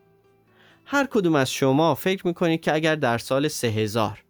هر 0.85 1.07
کدوم 1.11 1.35
از 1.35 1.51
شما 1.51 1.95
فکر 1.95 2.27
می‌کنید 2.27 2.61
که 2.61 2.73
اگر 2.73 2.95
در 2.95 3.17
سال 3.17 3.47
3000 3.47 4.23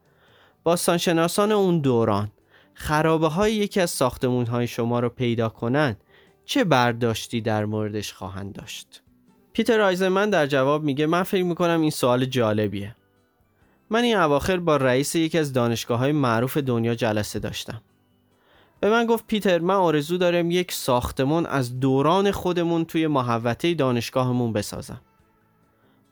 باستانشناسان 0.63 1.51
اون 1.51 1.79
دوران 1.79 2.31
خرابه 2.73 3.27
های 3.27 3.55
یکی 3.55 3.81
از 3.81 3.91
ساختمون 3.91 4.45
های 4.45 4.67
شما 4.67 4.99
رو 4.99 5.09
پیدا 5.09 5.49
کنند 5.49 6.03
چه 6.45 6.63
برداشتی 6.63 7.41
در 7.41 7.65
موردش 7.65 8.13
خواهند 8.13 8.53
داشت؟ 8.53 9.01
پیتر 9.59 9.81
آیزمن 9.81 10.29
در 10.29 10.47
جواب 10.47 10.83
میگه 10.83 11.05
من 11.05 11.23
فکر 11.23 11.43
می‌کنم 11.43 11.81
این 11.81 11.89
سوال 11.89 12.25
جالبیه. 12.25 12.95
من 13.89 14.03
این 14.03 14.17
اواخر 14.17 14.57
با 14.57 14.77
رئیس 14.77 15.15
یکی 15.15 15.37
از 15.37 15.53
دانشگاه 15.53 15.99
های 15.99 16.11
معروف 16.11 16.57
دنیا 16.57 16.95
جلسه 16.95 17.39
داشتم. 17.39 17.81
به 18.79 18.89
من 18.89 19.05
گفت 19.05 19.27
پیتر 19.27 19.59
من 19.59 19.75
آرزو 19.75 20.17
دارم 20.17 20.51
یک 20.51 20.71
ساختمون 20.71 21.45
از 21.45 21.79
دوران 21.79 22.31
خودمون 22.31 22.85
توی 22.85 23.07
محوطه 23.07 23.73
دانشگاهمون 23.73 24.53
بسازم. 24.53 25.01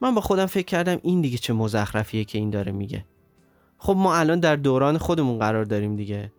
من 0.01 0.15
با 0.15 0.21
خودم 0.21 0.45
فکر 0.45 0.65
کردم 0.65 0.99
این 1.03 1.21
دیگه 1.21 1.37
چه 1.37 1.53
مزخرفیه 1.53 2.25
که 2.25 2.37
این 2.37 2.49
داره 2.49 2.71
میگه. 2.71 3.05
خب 3.77 3.95
ما 3.97 4.15
الان 4.15 4.39
در 4.39 4.55
دوران 4.55 4.97
خودمون 4.97 5.39
قرار 5.39 5.65
داریم 5.65 5.95
دیگه. 5.95 6.31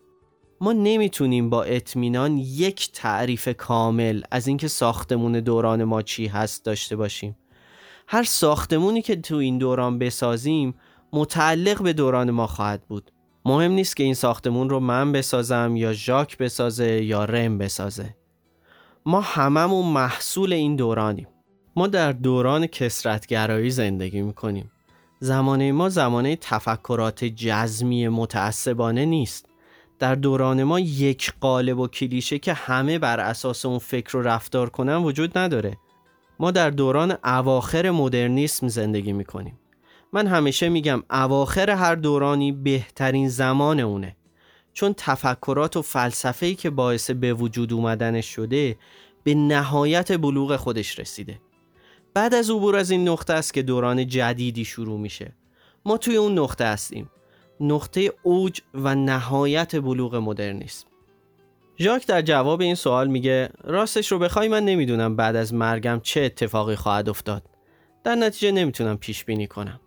ما 0.60 0.72
نمی‌تونیم 0.72 1.50
با 1.50 1.62
اطمینان 1.62 2.38
یک 2.38 2.92
تعریف 2.92 3.48
کامل 3.48 4.22
از 4.30 4.46
اینکه 4.46 4.68
ساختمون 4.68 5.32
دوران 5.32 5.84
ما 5.84 6.02
چی 6.02 6.26
هست 6.26 6.64
داشته 6.64 6.96
باشیم. 6.96 7.36
هر 8.06 8.22
ساختمونی 8.22 9.02
که 9.02 9.16
تو 9.16 9.36
این 9.36 9.58
دوران 9.58 9.98
بسازیم 9.98 10.74
متعلق 11.12 11.82
به 11.82 11.92
دوران 11.92 12.30
ما 12.30 12.46
خواهد 12.46 12.82
بود. 12.88 13.12
مهم 13.44 13.72
نیست 13.72 13.96
که 13.96 14.04
این 14.04 14.14
ساختمون 14.14 14.70
رو 14.70 14.80
من 14.80 15.12
بسازم 15.12 15.76
یا 15.76 15.92
ژاک 15.92 16.38
بسازه 16.38 17.04
یا 17.04 17.24
رم 17.24 17.58
بسازه. 17.58 18.16
ما 19.06 19.20
هممون 19.20 19.86
محصول 19.86 20.52
این 20.52 20.76
دورانیم. 20.76 21.28
ما 21.76 21.86
در 21.86 22.12
دوران 22.12 22.66
کسرتگرایی 22.66 23.70
زندگی 23.70 24.22
می‌کنیم. 24.22 24.70
زمانه 25.20 25.72
ما 25.72 25.88
زمانه 25.88 26.36
تفکرات 26.36 27.24
جزمی 27.24 28.08
متعصبانه 28.08 29.04
نیست. 29.04 29.47
در 29.98 30.14
دوران 30.14 30.64
ما 30.64 30.80
یک 30.80 31.32
قالب 31.40 31.78
و 31.78 31.88
کلیشه 31.88 32.38
که 32.38 32.52
همه 32.52 32.98
بر 32.98 33.20
اساس 33.20 33.66
اون 33.66 33.78
فکر 33.78 34.16
و 34.16 34.22
رفتار 34.22 34.70
کنن 34.70 34.96
وجود 34.96 35.38
نداره. 35.38 35.76
ما 36.38 36.50
در 36.50 36.70
دوران 36.70 37.18
اواخر 37.24 37.90
مدرنیسم 37.90 38.68
زندگی 38.68 39.12
می‌کنیم. 39.12 39.58
من 40.12 40.26
همیشه 40.26 40.68
میگم 40.68 41.02
اواخر 41.10 41.70
هر 41.70 41.94
دورانی 41.94 42.52
بهترین 42.52 43.28
زمان 43.28 43.80
اونه. 43.80 44.16
چون 44.72 44.94
تفکرات 44.96 45.76
و 45.76 45.82
فلسفه‌ای 45.82 46.54
که 46.54 46.70
باعث 46.70 47.10
به 47.10 47.34
وجود 47.34 47.72
اومدنش 47.72 48.26
شده 48.26 48.76
به 49.24 49.34
نهایت 49.34 50.20
بلوغ 50.20 50.56
خودش 50.56 50.98
رسیده. 50.98 51.40
بعد 52.14 52.34
از 52.34 52.50
عبور 52.50 52.76
از 52.76 52.90
این 52.90 53.08
نقطه 53.08 53.32
است 53.32 53.54
که 53.54 53.62
دوران 53.62 54.06
جدیدی 54.06 54.64
شروع 54.64 55.00
میشه. 55.00 55.32
ما 55.84 55.96
توی 55.96 56.16
اون 56.16 56.38
نقطه 56.38 56.64
هستیم. 56.64 57.10
نقطه 57.60 58.12
اوج 58.22 58.60
و 58.74 58.94
نهایت 58.94 59.76
بلوغ 59.76 60.14
مدرنیسم. 60.14 60.86
ژاک 61.78 62.06
در 62.06 62.22
جواب 62.22 62.60
این 62.60 62.74
سوال 62.74 63.08
میگه 63.08 63.50
راستش 63.64 64.12
رو 64.12 64.18
بخوای 64.18 64.48
من 64.48 64.64
نمی‌دونم 64.64 65.16
بعد 65.16 65.36
از 65.36 65.54
مرگم 65.54 66.00
چه 66.02 66.20
اتفاقی 66.20 66.76
خواهد 66.76 67.08
افتاد. 67.08 67.42
در 68.04 68.14
نتیجه 68.14 68.52
نمی‌تونم 68.52 68.96
پیش 68.96 69.24
بینی 69.24 69.46
کنم. 69.46 69.80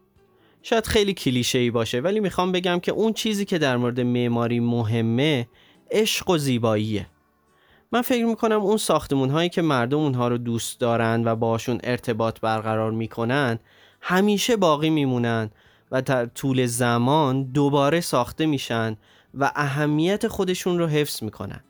شاید 0.61 0.85
خیلی 0.85 1.13
کلیشه 1.13 1.59
ای 1.59 1.71
باشه 1.71 1.99
ولی 1.99 2.19
می‌خوام 2.19 2.51
بگم 2.51 2.79
که 2.79 2.91
اون 2.91 3.13
چیزی 3.13 3.45
که 3.45 3.57
در 3.57 3.77
مورد 3.77 3.99
معماری 3.99 4.59
مهمه 4.59 5.47
عشق 5.91 6.29
و 6.29 6.37
زیباییه. 6.37 7.07
من 7.91 8.01
فکر 8.01 8.25
می‌کنم 8.25 8.61
اون 8.61 8.77
ساختمون 8.77 9.29
هایی 9.29 9.49
که 9.49 9.61
مردم 9.61 9.97
اونها 9.97 10.27
رو 10.27 10.37
دوست 10.37 10.79
دارن 10.79 11.23
و 11.25 11.35
باشون 11.35 11.79
ارتباط 11.83 12.39
برقرار 12.39 12.91
می‌کنن 12.91 13.59
همیشه 14.01 14.55
باقی 14.55 14.89
میمونن 14.89 15.51
و 15.91 16.01
در 16.01 16.25
طول 16.25 16.65
زمان 16.65 17.43
دوباره 17.43 18.01
ساخته 18.01 18.45
میشن 18.45 18.97
و 19.33 19.51
اهمیت 19.55 20.27
خودشون 20.27 20.79
رو 20.79 20.87
حفظ 20.87 21.23
می‌کنن. 21.23 21.63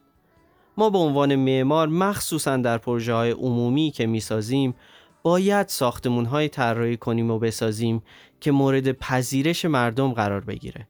ما 0.77 0.89
به 0.89 0.97
عنوان 0.97 1.35
معمار 1.35 1.87
مخصوصا 1.87 2.57
در 2.57 2.77
پروژه 2.77 3.13
های 3.13 3.31
عمومی 3.31 3.91
که 3.91 4.07
می‌سازیم 4.07 4.75
باید 5.23 5.67
ساختمون 5.67 6.25
های 6.25 6.49
طراحی 6.49 6.97
کنیم 6.97 7.31
و 7.31 7.39
بسازیم 7.39 8.03
که 8.39 8.51
مورد 8.51 8.91
پذیرش 8.91 9.65
مردم 9.65 10.13
قرار 10.13 10.41
بگیره. 10.41 10.87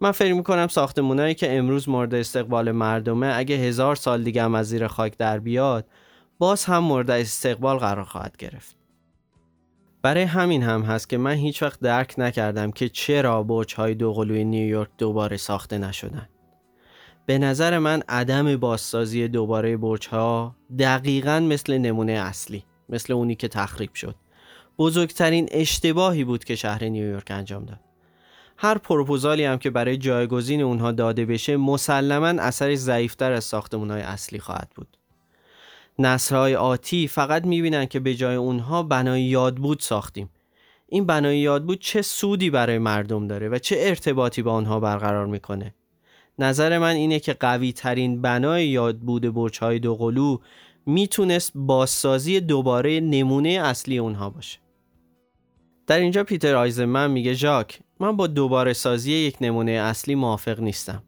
من 0.00 0.10
فکر 0.10 0.34
می‌کنم 0.34 0.68
ساختمونایی 0.68 1.34
که 1.34 1.56
امروز 1.58 1.88
مورد 1.88 2.14
استقبال 2.14 2.72
مردمه 2.72 3.32
اگه 3.36 3.56
هزار 3.56 3.96
سال 3.96 4.22
دیگه 4.22 4.42
هم 4.42 4.54
از 4.54 4.68
زیر 4.68 4.86
خاک 4.86 5.16
در 5.16 5.38
بیاد 5.38 5.86
باز 6.38 6.64
هم 6.64 6.78
مورد 6.78 7.10
استقبال 7.10 7.78
قرار 7.78 8.04
خواهد 8.04 8.36
گرفت. 8.36 8.76
برای 10.02 10.22
همین 10.22 10.62
هم 10.62 10.82
هست 10.82 11.08
که 11.08 11.18
من 11.18 11.34
هیچ 11.34 11.62
وقت 11.62 11.80
درک 11.80 12.14
نکردم 12.18 12.70
که 12.70 12.88
چرا 12.88 13.42
برج 13.42 13.74
های 13.74 13.94
دوقلوی 13.94 14.44
نیویورک 14.44 14.88
دوباره 14.98 15.36
ساخته 15.36 15.78
نشدن. 15.78 16.28
به 17.26 17.38
نظر 17.38 17.78
من 17.78 18.02
عدم 18.08 18.56
بازسازی 18.56 19.28
دوباره 19.28 19.76
برج 19.76 20.08
ها 20.08 20.56
دقیقا 20.78 21.40
مثل 21.40 21.78
نمونه 21.78 22.12
اصلی 22.12 22.64
مثل 22.88 23.12
اونی 23.12 23.34
که 23.34 23.48
تخریب 23.48 23.94
شد. 23.94 24.14
بزرگترین 24.78 25.48
اشتباهی 25.50 26.24
بود 26.24 26.44
که 26.44 26.56
شهر 26.56 26.84
نیویورک 26.84 27.30
انجام 27.30 27.64
داد. 27.64 27.80
هر 28.58 28.78
پروپوزالی 28.78 29.44
هم 29.44 29.58
که 29.58 29.70
برای 29.70 29.96
جایگزین 29.96 30.62
اونها 30.62 30.92
داده 30.92 31.26
بشه 31.26 31.56
مسلما 31.56 32.26
اثرش 32.26 32.78
ضعیفتر 32.78 33.32
از 33.32 33.44
ساختمون 33.44 33.90
های 33.90 34.02
اصلی 34.02 34.38
خواهد 34.38 34.70
بود. 34.74 34.96
نسرهای 35.98 36.54
آتی 36.54 37.08
فقط 37.08 37.44
می‌بینن 37.44 37.86
که 37.86 38.00
به 38.00 38.14
جای 38.14 38.36
اونها 38.36 38.82
بنای 38.82 39.22
یادبود 39.22 39.80
ساختیم. 39.80 40.30
این 40.88 41.06
بنای 41.06 41.38
یادبود 41.38 41.80
چه 41.80 42.02
سودی 42.02 42.50
برای 42.50 42.78
مردم 42.78 43.26
داره 43.26 43.48
و 43.48 43.58
چه 43.58 43.76
ارتباطی 43.78 44.42
با 44.42 44.52
آنها 44.52 44.80
برقرار 44.80 45.26
می‌کنه؟ 45.26 45.74
نظر 46.38 46.78
من 46.78 46.94
اینه 46.94 47.18
که 47.20 47.32
قوی 47.32 47.72
ترین 47.72 48.22
بنای 48.22 48.66
یادبود 48.66 49.34
برج 49.34 49.58
های 49.58 49.78
دوقلو 49.78 50.38
می‌تونست 50.86 51.52
بازسازی 51.54 52.40
دوباره 52.40 53.00
نمونه 53.00 53.48
اصلی 53.48 53.98
اونها 53.98 54.30
باشه. 54.30 54.58
در 55.86 55.98
اینجا 55.98 56.24
پیتر 56.24 56.54
آیزمن 56.54 57.10
میگه 57.10 57.32
ژاک 57.32 57.80
من 58.00 58.16
با 58.16 58.26
دوباره 58.26 58.72
سازی 58.72 59.12
یک 59.12 59.36
نمونه 59.40 59.72
اصلی 59.72 60.14
موافق 60.14 60.60
نیستم. 60.60 61.02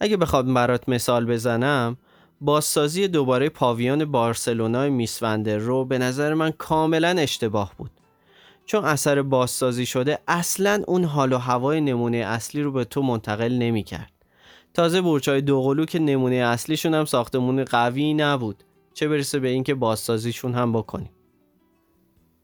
اگه 0.00 0.16
بخوام 0.16 0.54
برات 0.54 0.88
مثال 0.88 1.26
بزنم 1.26 1.96
بازسازی 2.40 3.08
دوباره 3.08 3.48
پاویان 3.48 4.04
بارسلونای 4.04 4.90
میسوندر 4.90 5.58
رو 5.58 5.84
به 5.84 5.98
نظر 5.98 6.34
من 6.34 6.50
کاملا 6.50 7.08
اشتباه 7.08 7.72
بود. 7.76 7.90
چون 8.66 8.84
اثر 8.84 9.22
بازسازی 9.22 9.86
شده 9.86 10.18
اصلا 10.28 10.82
اون 10.86 11.04
حال 11.04 11.32
و 11.32 11.38
هوای 11.38 11.80
نمونه 11.80 12.16
اصلی 12.16 12.62
رو 12.62 12.72
به 12.72 12.84
تو 12.84 13.02
منتقل 13.02 13.52
نمی‌کرد. 13.52 14.12
تازه 14.74 15.02
برچای 15.02 15.40
دوقلو 15.40 15.84
که 15.84 15.98
نمونه 15.98 16.36
اصلیشون 16.36 16.94
هم 16.94 17.04
ساختمون 17.04 17.64
قوی 17.64 18.14
نبود. 18.14 18.64
چه 18.94 19.08
برسه 19.08 19.38
به 19.38 19.48
اینکه 19.48 19.74
بازسازیشون 19.74 20.54
هم 20.54 20.72
بکنیم. 20.72 21.10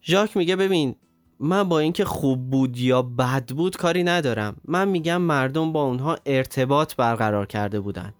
ژاک 0.02 0.36
میگه 0.36 0.56
ببین 0.56 0.94
من 1.40 1.62
با 1.62 1.78
اینکه 1.78 2.04
خوب 2.04 2.50
بود 2.50 2.78
یا 2.78 3.02
بد 3.02 3.50
بود 3.50 3.76
کاری 3.76 4.04
ندارم. 4.04 4.56
من 4.64 4.88
میگم 4.88 5.22
مردم 5.22 5.72
با 5.72 5.82
اونها 5.82 6.18
ارتباط 6.26 6.96
برقرار 6.96 7.46
کرده 7.46 7.80
بودند 7.80 8.14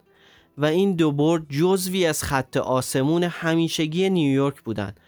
و 0.59 0.65
این 0.65 0.97
دو 0.97 1.12
برد 1.12 1.43
جزوی 1.49 2.07
از 2.07 2.23
خط 2.23 2.57
آسمون 2.57 3.23
همیشگی 3.23 4.11
نیویورک 4.11 4.62
بودند 4.62 5.01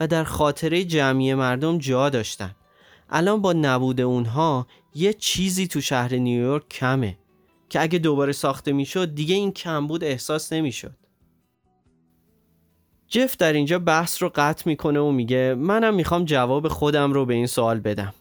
و 0.00 0.06
در 0.06 0.24
خاطره 0.24 0.84
جمعی 0.84 1.34
مردم 1.34 1.78
جا 1.78 2.10
داشتن 2.10 2.54
الان 3.10 3.42
با 3.42 3.52
نبود 3.52 4.00
اونها 4.00 4.66
یه 4.94 5.12
چیزی 5.12 5.66
تو 5.66 5.80
شهر 5.80 6.14
نیویورک 6.14 6.68
کمه 6.68 7.18
که 7.68 7.82
اگه 7.82 7.98
دوباره 7.98 8.32
ساخته 8.32 8.72
می‌شد 8.72 9.14
دیگه 9.14 9.34
این 9.34 9.52
کمبود 9.52 10.04
احساس 10.04 10.52
نمی‌شد. 10.52 10.96
جف 13.08 13.36
در 13.36 13.52
اینجا 13.52 13.78
بحث 13.78 14.22
رو 14.22 14.30
قطع 14.34 14.62
می‌کنه 14.66 15.00
و 15.00 15.10
میگه 15.10 15.54
منم 15.58 15.94
می‌خوام 15.94 16.24
جواب 16.24 16.68
خودم 16.68 17.12
رو 17.12 17.26
به 17.26 17.34
این 17.34 17.46
سوال 17.46 17.80
بدم. 17.80 18.14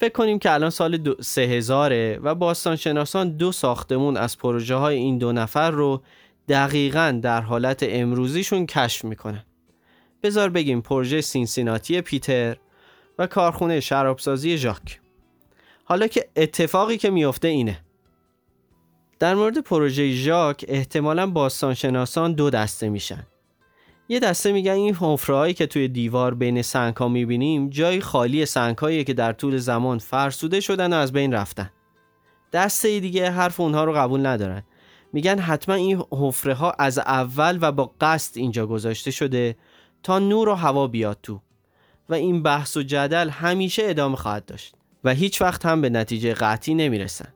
فکر 0.00 0.12
کنیم 0.12 0.38
که 0.38 0.52
الان 0.52 0.70
سال 0.70 1.14
سه 1.20 1.40
هزاره 1.40 2.18
و 2.22 2.34
باستانشناسان 2.34 3.36
دو 3.36 3.52
ساختمون 3.52 4.16
از 4.16 4.38
پروژه 4.38 4.74
های 4.74 4.96
این 4.96 5.18
دو 5.18 5.32
نفر 5.32 5.70
رو 5.70 6.02
دقیقا 6.48 7.20
در 7.22 7.40
حالت 7.40 7.82
امروزیشون 7.82 8.66
کشف 8.66 9.04
می‌کنن. 9.04 9.44
بذار 10.22 10.48
بگیم 10.48 10.80
پروژه 10.80 11.20
سینسیناتی 11.20 12.00
پیتر 12.00 12.56
و 13.18 13.26
کارخونه 13.26 13.80
شرابسازی 13.80 14.58
ژاک. 14.58 15.00
حالا 15.84 16.06
که 16.06 16.28
اتفاقی 16.36 16.96
که 16.96 17.10
میفته 17.10 17.48
اینه. 17.48 17.80
در 19.18 19.34
مورد 19.34 19.58
پروژه 19.58 20.12
ژاک 20.12 20.64
احتمالا 20.68 21.26
باستانشناسان 21.26 22.32
دو 22.32 22.50
دسته 22.50 22.88
میشن. 22.88 23.26
یه 24.10 24.20
دسته 24.20 24.52
میگن 24.52 24.72
این 24.72 24.94
حفرهایی 24.94 25.54
که 25.54 25.66
توی 25.66 25.88
دیوار 25.88 26.34
بین 26.34 26.62
سنگ 26.62 26.96
ها 26.96 27.08
می‌بینیم 27.08 27.70
جای 27.70 28.00
خالی 28.00 28.46
سنگ 28.46 29.04
که 29.04 29.14
در 29.14 29.32
طول 29.32 29.58
زمان 29.58 29.98
فرسوده 29.98 30.60
شدن 30.60 30.92
و 30.92 30.96
از 30.96 31.12
بین 31.12 31.32
رفتن. 31.32 31.70
دسته 32.52 33.00
دیگه 33.00 33.30
حرف 33.30 33.60
اونها 33.60 33.84
رو 33.84 33.92
قبول 33.92 34.26
ندارن. 34.26 34.62
میگن 35.12 35.38
حتما 35.38 35.74
این 35.74 36.02
حفره 36.12 36.54
ها 36.54 36.70
از 36.70 36.98
اول 36.98 37.58
و 37.60 37.72
با 37.72 37.94
قصد 38.00 38.38
اینجا 38.38 38.66
گذاشته 38.66 39.10
شده 39.10 39.56
تا 40.02 40.18
نور 40.18 40.48
و 40.48 40.54
هوا 40.54 40.86
بیاد 40.86 41.18
تو. 41.22 41.40
و 42.08 42.14
این 42.14 42.42
بحث 42.42 42.76
و 42.76 42.82
جدل 42.82 43.28
همیشه 43.28 43.82
ادامه 43.86 44.16
خواهد 44.16 44.44
داشت. 44.44 44.74
و 45.04 45.14
هیچ 45.14 45.42
وقت 45.42 45.66
هم 45.66 45.80
به 45.80 45.90
نتیجه 45.90 46.34
قطعی 46.34 46.74
نمی‌رسن. 46.74 47.28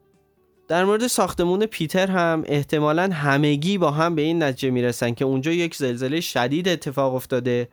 در 0.72 0.84
مورد 0.84 1.06
ساختمون 1.06 1.66
پیتر 1.66 2.06
هم 2.06 2.44
احتمالا 2.46 3.10
همگی 3.12 3.78
با 3.78 3.90
هم 3.90 4.14
به 4.14 4.22
این 4.22 4.42
نتیجه 4.42 4.70
می‌رسن 4.70 5.14
که 5.14 5.24
اونجا 5.24 5.52
یک 5.52 5.74
زلزله 5.74 6.20
شدید 6.20 6.68
اتفاق 6.68 7.14
افتاده 7.14 7.68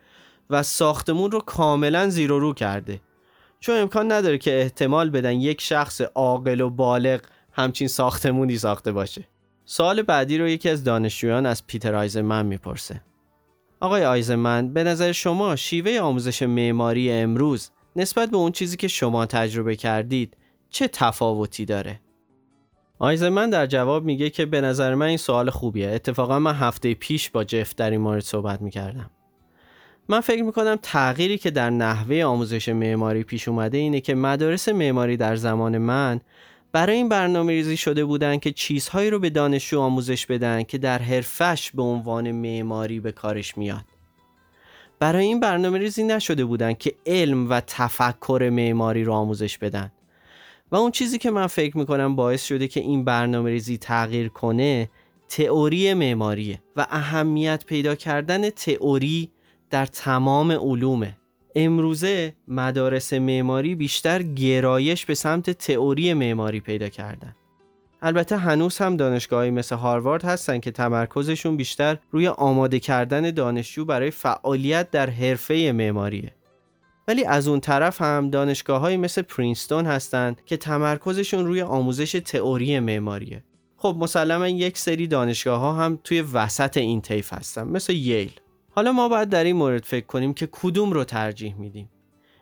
و 0.50 0.62
ساختمون 0.62 1.30
رو 1.30 1.40
کاملا 1.40 2.08
زیر 2.08 2.32
و 2.32 2.38
رو 2.38 2.54
کرده. 2.54 3.00
چون 3.60 3.76
امکان 3.76 4.12
نداره 4.12 4.38
که 4.38 4.60
احتمال 4.60 5.10
بدن 5.10 5.32
یک 5.32 5.60
شخص 5.60 6.00
عاقل 6.00 6.60
و 6.60 6.70
بالغ 6.70 7.20
همچین 7.52 7.88
ساختمونی 7.88 8.58
ساخته 8.58 8.92
باشه. 8.92 9.28
سال 9.64 10.02
بعدی 10.02 10.38
رو 10.38 10.48
یکی 10.48 10.68
از 10.68 10.84
دانشجویان 10.84 11.46
از 11.46 11.66
پیتر 11.66 11.94
آیزمن 11.94 12.46
می‌پرسه. 12.46 13.00
آقای 13.80 14.04
آیزمن 14.04 14.72
به 14.72 14.84
نظر 14.84 15.12
شما 15.12 15.56
شیوه 15.56 15.98
آموزش 16.00 16.42
معماری 16.42 17.12
امروز 17.12 17.70
نسبت 17.96 18.30
به 18.30 18.36
اون 18.36 18.52
چیزی 18.52 18.76
که 18.76 18.88
شما 18.88 19.26
تجربه 19.26 19.76
کردید 19.76 20.36
چه 20.70 20.88
تفاوتی 20.88 21.64
داره؟ 21.64 22.00
آیزمن 23.02 23.50
در 23.50 23.66
جواب 23.66 24.04
میگه 24.04 24.30
که 24.30 24.46
به 24.46 24.60
نظر 24.60 24.94
من 24.94 25.06
این 25.06 25.16
سوال 25.16 25.50
خوبیه. 25.50 25.88
اتفاقا 25.88 26.38
من 26.38 26.54
هفته 26.54 26.94
پیش 26.94 27.30
با 27.30 27.44
جف 27.44 27.74
در 27.74 27.90
این 27.90 28.00
مورد 28.00 28.22
صحبت 28.22 28.62
می‌کردم. 28.62 29.10
من 30.08 30.20
فکر 30.20 30.42
می‌کنم 30.42 30.78
تغییری 30.82 31.38
که 31.38 31.50
در 31.50 31.70
نحوه 31.70 32.22
آموزش 32.22 32.68
معماری 32.68 33.22
پیش 33.22 33.48
اومده 33.48 33.78
اینه 33.78 34.00
که 34.00 34.14
مدارس 34.14 34.68
معماری 34.68 35.16
در 35.16 35.36
زمان 35.36 35.78
من 35.78 36.20
برای 36.72 36.96
این 36.96 37.08
برنامه 37.08 37.52
ریزی 37.52 37.76
شده 37.76 38.04
بودن 38.04 38.38
که 38.38 38.52
چیزهایی 38.52 39.10
رو 39.10 39.18
به 39.18 39.30
دانشجو 39.30 39.80
آموزش 39.80 40.26
بدن 40.26 40.62
که 40.62 40.78
در 40.78 40.98
حرفش 40.98 41.70
به 41.70 41.82
عنوان 41.82 42.32
معماری 42.32 43.00
به 43.00 43.12
کارش 43.12 43.58
میاد. 43.58 43.84
برای 44.98 45.24
این 45.24 45.40
برنامه 45.40 45.78
ریزی 45.78 46.04
نشده 46.04 46.44
بودن 46.44 46.72
که 46.72 46.94
علم 47.06 47.50
و 47.50 47.60
تفکر 47.66 48.50
معماری 48.52 49.04
رو 49.04 49.12
آموزش 49.12 49.58
بدن. 49.58 49.92
و 50.72 50.76
اون 50.76 50.90
چیزی 50.90 51.18
که 51.18 51.30
من 51.30 51.46
فکر 51.46 51.78
می‌کنم 51.78 52.16
باعث 52.16 52.44
شده 52.44 52.68
که 52.68 52.80
این 52.80 53.04
برنامه 53.04 53.50
ریزی 53.50 53.78
تغییر 53.78 54.28
کنه 54.28 54.90
تئوری 55.28 55.94
معماریه 55.94 56.62
و 56.76 56.86
اهمیت 56.90 57.64
پیدا 57.66 57.94
کردن 57.94 58.50
تئوری 58.50 59.30
در 59.70 59.86
تمام 59.86 60.52
علومه. 60.52 61.16
امروزه 61.54 62.34
مدارس 62.48 63.12
معماری 63.12 63.74
بیشتر 63.74 64.22
گرایش 64.22 65.06
به 65.06 65.14
سمت 65.14 65.50
تئوری 65.50 66.14
معماری 66.14 66.60
پیدا 66.60 66.88
کردن. 66.88 67.34
البته 68.02 68.36
هنوز 68.36 68.78
هم 68.78 68.96
دانشگاهی 68.96 69.50
مثل 69.50 69.76
هاروارد 69.76 70.24
هستن 70.24 70.60
که 70.60 70.70
تمرکزشون 70.70 71.56
بیشتر 71.56 71.98
روی 72.10 72.28
آماده 72.28 72.80
کردن 72.80 73.30
دانشجو 73.30 73.84
برای 73.84 74.10
فعالیت 74.10 74.90
در 74.90 75.10
حرفه 75.10 75.72
معماریه. 75.72 76.34
ولی 77.10 77.24
از 77.24 77.48
اون 77.48 77.60
طرف 77.60 78.02
هم 78.02 78.30
دانشگاه 78.30 78.80
های 78.80 78.96
مثل 78.96 79.22
پرینستون 79.22 79.86
هستند 79.86 80.42
که 80.46 80.56
تمرکزشون 80.56 81.46
روی 81.46 81.62
آموزش 81.62 82.12
تئوری 82.12 82.80
معماریه. 82.80 83.44
خب 83.76 83.96
مسلما 83.98 84.48
یک 84.48 84.78
سری 84.78 85.06
دانشگاه 85.06 85.60
ها 85.60 85.72
هم 85.72 85.98
توی 86.04 86.20
وسط 86.20 86.76
این 86.76 87.00
طیف 87.00 87.32
هستن 87.32 87.62
مثل 87.62 87.92
ییل. 87.92 88.32
حالا 88.70 88.92
ما 88.92 89.08
باید 89.08 89.28
در 89.28 89.44
این 89.44 89.56
مورد 89.56 89.84
فکر 89.84 90.06
کنیم 90.06 90.34
که 90.34 90.48
کدوم 90.52 90.92
رو 90.92 91.04
ترجیح 91.04 91.54
میدیم؟ 91.54 91.90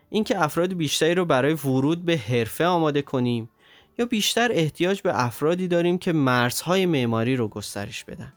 اینکه 0.09 0.43
افراد 0.43 0.73
بیشتری 0.73 1.15
رو 1.15 1.25
برای 1.25 1.53
ورود 1.53 2.05
به 2.05 2.17
حرفه 2.17 2.65
آماده 2.65 3.01
کنیم 3.01 3.49
یا 3.99 4.05
بیشتر 4.05 4.49
احتیاج 4.51 5.01
به 5.01 5.25
افرادی 5.25 5.67
داریم 5.67 5.97
که 5.97 6.13
مرزهای 6.13 6.85
معماری 6.85 7.35
رو 7.35 7.47
گسترش 7.47 8.03
بدن. 8.03 8.33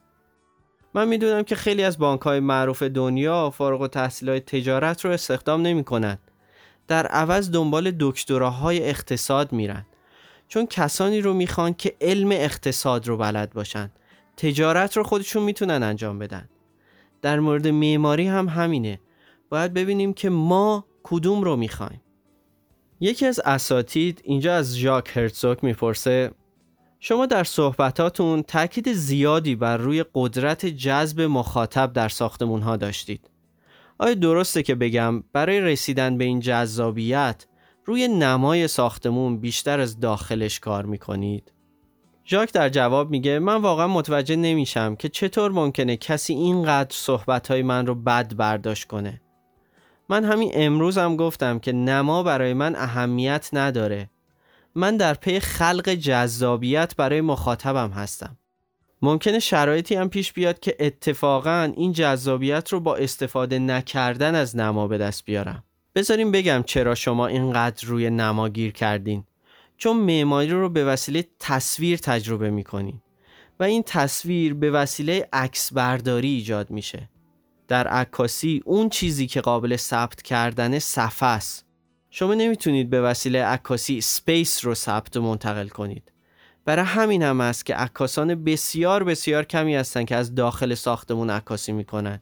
من 0.95 1.09
می‌دونم 1.09 1.43
که 1.43 1.57
خیلی 1.57 1.83
از 1.83 1.99
بانک 1.99 2.21
های 2.21 2.41
معروف 2.41 2.83
دنیا 2.83 3.51
فارغ 3.51 3.81
و 3.81 3.89
تحصیل 3.89 4.39
تجارت 4.39 5.05
رو 5.05 5.11
استخدام 5.11 5.63
نمی 5.63 5.85
کنن. 5.85 6.19
در 6.89 7.07
عوض 7.07 7.51
دنبال 7.51 7.93
دکتراهای 8.01 8.89
اقتصاد 8.89 9.53
میرن. 9.53 9.87
چون 10.49 10.67
کسانی 10.67 11.21
رو 11.21 11.35
می‌خوان 11.35 11.75
که 11.75 11.97
علم 12.01 12.33
اقتصاد 12.33 13.09
رو 13.09 13.17
بلد 13.17 13.53
باشن. 13.53 13.91
تجارت 14.37 14.97
رو 14.97 15.03
خودشون 15.03 15.43
می‌تونن 15.43 15.83
انجام 15.83 16.19
بدن. 16.19 16.49
در 17.23 17.41
مورد 17.41 17.69
معماری 17.69 18.27
هم 18.27 18.49
همینه. 18.49 19.01
باید 19.51 19.75
ببینیم 19.75 20.13
که 20.13 20.31
ما 20.31 20.85
کدوم 21.03 21.43
رو 21.45 21.57
می‌خوایم. 21.57 22.03
یکی 23.01 23.27
از 23.27 23.41
اساتید 23.45 24.21
اینجا 24.25 24.55
از 24.55 24.77
ژاک 24.77 25.17
هرتزوک 25.17 25.65
می‌پرسه 25.65 26.31
شما 27.05 27.27
در 27.27 27.45
صحبتاتون 27.45 28.43
تاکید 28.43 28.93
زیادی 28.93 29.57
بر 29.57 29.77
روی 29.77 30.05
قدرت 30.15 30.67
جذب 30.67 31.21
مخاطب 31.21 31.93
در 31.93 32.09
ساختمون 32.09 32.63
ها 32.63 32.77
داشتید. 32.77 33.31
آیا 33.99 34.15
درسته 34.15 34.63
که 34.63 34.75
بگم 34.75 35.23
برای 35.33 35.61
رسیدن 35.61 36.19
به 36.19 36.25
این 36.25 36.41
جذابیت 36.41 37.47
روی 37.85 38.09
نمای 38.09 38.69
ساختمون 38.69 39.39
بیشتر 39.39 39.81
از 39.81 40.01
داخلش 40.01 40.61
کار 40.61 40.87
می‌کنید؟ 40.87 41.53
ژاک 42.27 42.53
در 42.53 42.69
جواب 42.69 43.11
میگه 43.11 43.39
من 43.39 43.57
واقعا 43.57 43.87
متوجه 43.87 44.37
نمیشم 44.37 44.97
که 44.97 45.09
چطور 45.09 45.51
ممکنه 45.51 45.97
کسی 45.97 46.35
اینقدر 46.35 46.91
صحبتهای 46.97 47.63
من 47.63 47.87
رو 47.87 47.95
بد 47.95 48.37
برداشت 48.37 48.89
کنه. 48.89 49.21
من 50.09 50.25
همین 50.25 50.51
امروز 50.55 50.99
هم 50.99 51.17
گفتم 51.17 51.59
که 51.59 51.73
نما 51.73 52.23
برای 52.23 52.55
من 52.55 52.77
اهمیت 52.77 53.49
نداره 53.53 54.12
من 54.75 54.97
در 54.97 55.15
پی 55.15 55.41
خلق 55.41 55.89
جذابیت 55.89 56.97
برای 56.97 57.21
مخاطبم 57.21 57.91
هستم. 57.91 58.37
ممکنه 59.03 59.39
شرایطی 59.39 59.95
هم 59.95 60.09
پیش 60.09 60.33
بیاد 60.33 60.61
که 60.61 60.77
اتفاقا 60.81 61.73
این 61.77 61.93
جذابیت 61.93 62.73
رو 62.73 62.81
با 62.81 62.97
استفاده 62.97 63.59
نکردن 63.59 64.35
از 64.35 64.57
نما 64.57 64.89
به 64.89 64.99
دست 64.99 65.25
بیارم. 65.25 65.65
بذاریم 65.95 66.31
بگم 66.31 66.63
چرا 66.67 66.95
شما 66.95 67.27
اینقدر 67.27 67.89
روی 67.89 68.11
نما 68.11 68.49
گیر 68.49 68.73
کردین. 68.73 69.25
چون 69.77 69.97
معماری 69.97 70.51
رو 70.51 70.69
به 70.69 70.85
وسیله 70.85 71.25
تصویر 71.41 71.99
تجربه 71.99 72.51
می‌کنین 72.51 73.03
و 73.61 73.65
این 73.65 73.83
تصویر 73.83 74.55
به 74.55 74.71
وسیله 74.71 75.29
عکس 75.33 75.73
برداری 75.73 76.29
ایجاد 76.29 76.71
میشه. 76.71 77.09
در 77.69 77.89
عکاسی 77.89 78.63
اون 78.65 78.89
چیزی 78.89 79.27
که 79.27 79.41
قابل 79.41 79.77
ثبت 79.77 80.23
کردن 80.23 80.79
صفحه 80.79 81.29
است. 81.29 81.67
شما 82.15 82.35
نمی‌تونید 82.35 82.91
به 82.91 83.01
وسیله 83.01 83.45
عکاسی 83.45 84.01
سپیس 84.01 84.65
رو 84.65 84.75
ثبت 84.75 85.17
و 85.17 85.23
منتقل 85.23 85.69
کنید. 85.69 86.13
برای 86.65 86.85
همین 86.85 87.23
هم 87.23 87.41
است 87.41 87.67
که 87.67 87.75
عکاسان 87.75 88.45
بسیار 88.45 89.05
بسیار 89.05 89.45
کمی 89.45 89.75
هستن 89.75 90.05
که 90.05 90.17
از 90.17 90.35
داخل 90.35 90.75
ساختمون 90.75 91.31
عکاسی 91.31 91.73
می‌کنن. 91.73 92.21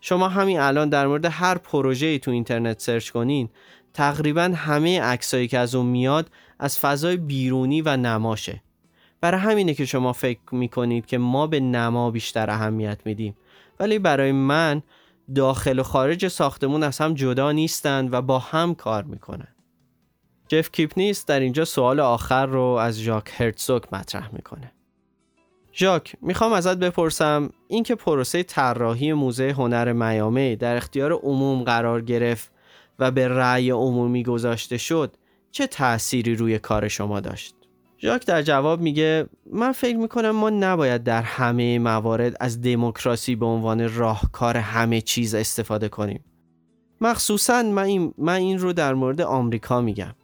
شما 0.00 0.28
همین 0.28 0.60
الان 0.60 0.88
در 0.88 1.06
مورد 1.06 1.24
هر 1.24 1.58
پروژه‌ای 1.58 2.18
تو 2.18 2.30
اینترنت 2.30 2.80
سرچ 2.80 3.10
کنین 3.10 3.48
تقریبا 3.94 4.52
همه 4.54 5.00
عکسایی 5.00 5.48
که 5.48 5.58
از 5.58 5.74
اون 5.74 5.86
میاد 5.86 6.30
از 6.58 6.78
فضای 6.78 7.16
بیرونی 7.16 7.82
و 7.82 7.96
نماشه. 7.96 8.62
برای 9.20 9.40
همینه 9.40 9.74
که 9.74 9.84
شما 9.84 10.12
فکر 10.12 10.54
می‌کنید 10.54 11.06
که 11.06 11.18
ما 11.18 11.46
به 11.46 11.60
نما 11.60 12.10
بیشتر 12.10 12.50
اهمیت 12.50 12.98
میدیم. 13.04 13.36
ولی 13.80 13.98
برای 13.98 14.32
من 14.32 14.82
داخل 15.34 15.78
و 15.78 15.82
خارج 15.82 16.28
ساختمون 16.28 16.82
از 16.82 16.98
هم 16.98 17.14
جدا 17.14 17.52
نیستند 17.52 18.12
و 18.12 18.22
با 18.22 18.38
هم 18.38 18.74
کار 18.74 19.02
می‌کنن 19.02 19.54
جف 20.48 20.70
کیپنیس 20.72 21.26
در 21.26 21.40
اینجا 21.40 21.64
سوال 21.64 22.00
آخر 22.00 22.46
رو 22.46 22.62
از 22.62 23.00
ژاک 23.00 23.30
هرتزوک 23.36 23.92
مطرح 23.92 24.34
می‌کنه 24.34 24.72
ژاک 25.72 26.16
می‌خوام 26.22 26.52
ازت 26.52 26.76
بپرسم 26.76 27.50
اینکه 27.68 27.94
پروسه 27.94 28.42
طراحی 28.42 29.12
موزه 29.12 29.50
هنر 29.50 29.92
میامی 29.92 30.56
در 30.56 30.76
اختیار 30.76 31.12
عموم 31.12 31.62
قرار 31.62 32.00
گرفت 32.02 32.52
و 32.98 33.10
به 33.10 33.28
رأی 33.28 33.70
عمومی 33.70 34.22
گذاشته 34.22 34.78
شد 34.78 35.16
چه 35.50 35.66
تأثیری 35.66 36.34
روی 36.34 36.58
کار 36.58 36.88
شما 36.88 37.20
داشت؟ 37.20 37.59
ژاک 38.02 38.26
در 38.26 38.42
جواب 38.42 38.80
میگه 38.80 39.26
من 39.52 39.72
فکر 39.72 39.96
می‌کنم 39.96 40.30
ما 40.30 40.50
نباید 40.50 41.04
در 41.04 41.22
همه 41.22 41.78
موارد 41.78 42.36
از 42.40 42.60
دموکراسی 42.60 43.36
به 43.36 43.46
عنوان 43.46 43.94
راهکار 43.94 44.56
همه 44.56 45.00
چیز 45.00 45.34
استفاده 45.34 45.88
کنیم. 45.88 46.24
مخصوصا 47.00 47.62
من 47.62 47.82
این, 47.82 48.14
من 48.18 48.34
این 48.34 48.58
رو 48.58 48.72
در 48.72 48.94
مورد 48.94 49.20
آمریکا 49.20 49.80
میگم. 49.80 50.14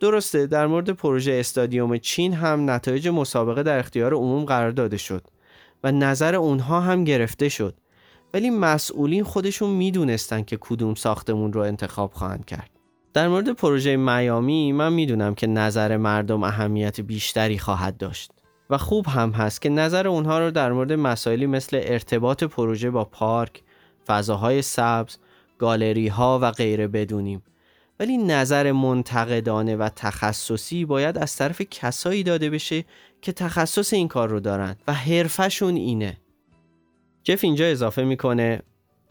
درسته 0.00 0.46
در 0.46 0.66
مورد 0.66 0.90
پروژه 0.90 1.32
استادیوم 1.32 1.98
چین 1.98 2.32
هم 2.32 2.70
نتایج 2.70 3.08
مسابقه 3.08 3.62
در 3.62 3.78
اختیار 3.78 4.14
عموم 4.14 4.44
قرار 4.44 4.70
داده 4.70 4.96
شد 4.96 5.22
و 5.84 5.92
نظر 5.92 6.34
اونها 6.34 6.80
هم 6.80 7.04
گرفته 7.04 7.48
شد 7.48 7.74
ولی 8.34 8.50
مسئولین 8.50 9.24
خودشون 9.24 9.70
می‌دونستن 9.70 10.42
که 10.42 10.58
کدوم 10.60 10.94
ساختمون 10.94 11.52
رو 11.52 11.60
انتخاب 11.60 12.12
خواهند 12.12 12.44
کرد 12.44 12.75
در 13.16 13.28
مورد 13.28 13.52
پروژه 13.52 13.96
میامی 13.96 14.72
من 14.72 14.92
می‌دونم 14.92 15.34
که 15.34 15.46
نظر 15.46 15.96
مردم 15.96 16.42
اهمیت 16.42 17.00
بیشتری 17.00 17.58
خواهد 17.58 17.96
داشت 17.96 18.30
و 18.70 18.78
خوب 18.78 19.06
هم 19.06 19.30
هست 19.30 19.62
که 19.62 19.68
نظر 19.68 20.08
اونها 20.08 20.38
رو 20.38 20.50
در 20.50 20.72
مورد 20.72 20.92
مسائلی 20.92 21.46
مثل 21.46 21.80
ارتباط 21.82 22.44
پروژه 22.44 22.90
با 22.90 23.04
پارک، 23.04 23.62
فضاهای 24.06 24.62
سبز، 24.62 25.16
گالری 25.58 26.08
ها 26.08 26.38
و 26.42 26.50
غیره 26.50 26.88
بدونیم. 26.88 27.42
ولی 28.00 28.18
نظر 28.18 28.72
منتقدانه 28.72 29.76
و 29.76 29.88
تخصصی 29.96 30.84
باید 30.84 31.18
از 31.18 31.36
طرف 31.36 31.62
کسایی 31.62 32.22
داده 32.22 32.50
بشه 32.50 32.84
که 33.22 33.32
تخصص 33.32 33.92
این 33.92 34.08
کار 34.08 34.28
رو 34.28 34.40
دارن 34.40 34.76
و 34.88 34.92
حرفشون 34.92 35.76
اینه. 35.76 36.16
جف 37.22 37.44
اینجا 37.44 37.64
اضافه 37.66 38.04
می‌کنه 38.04 38.62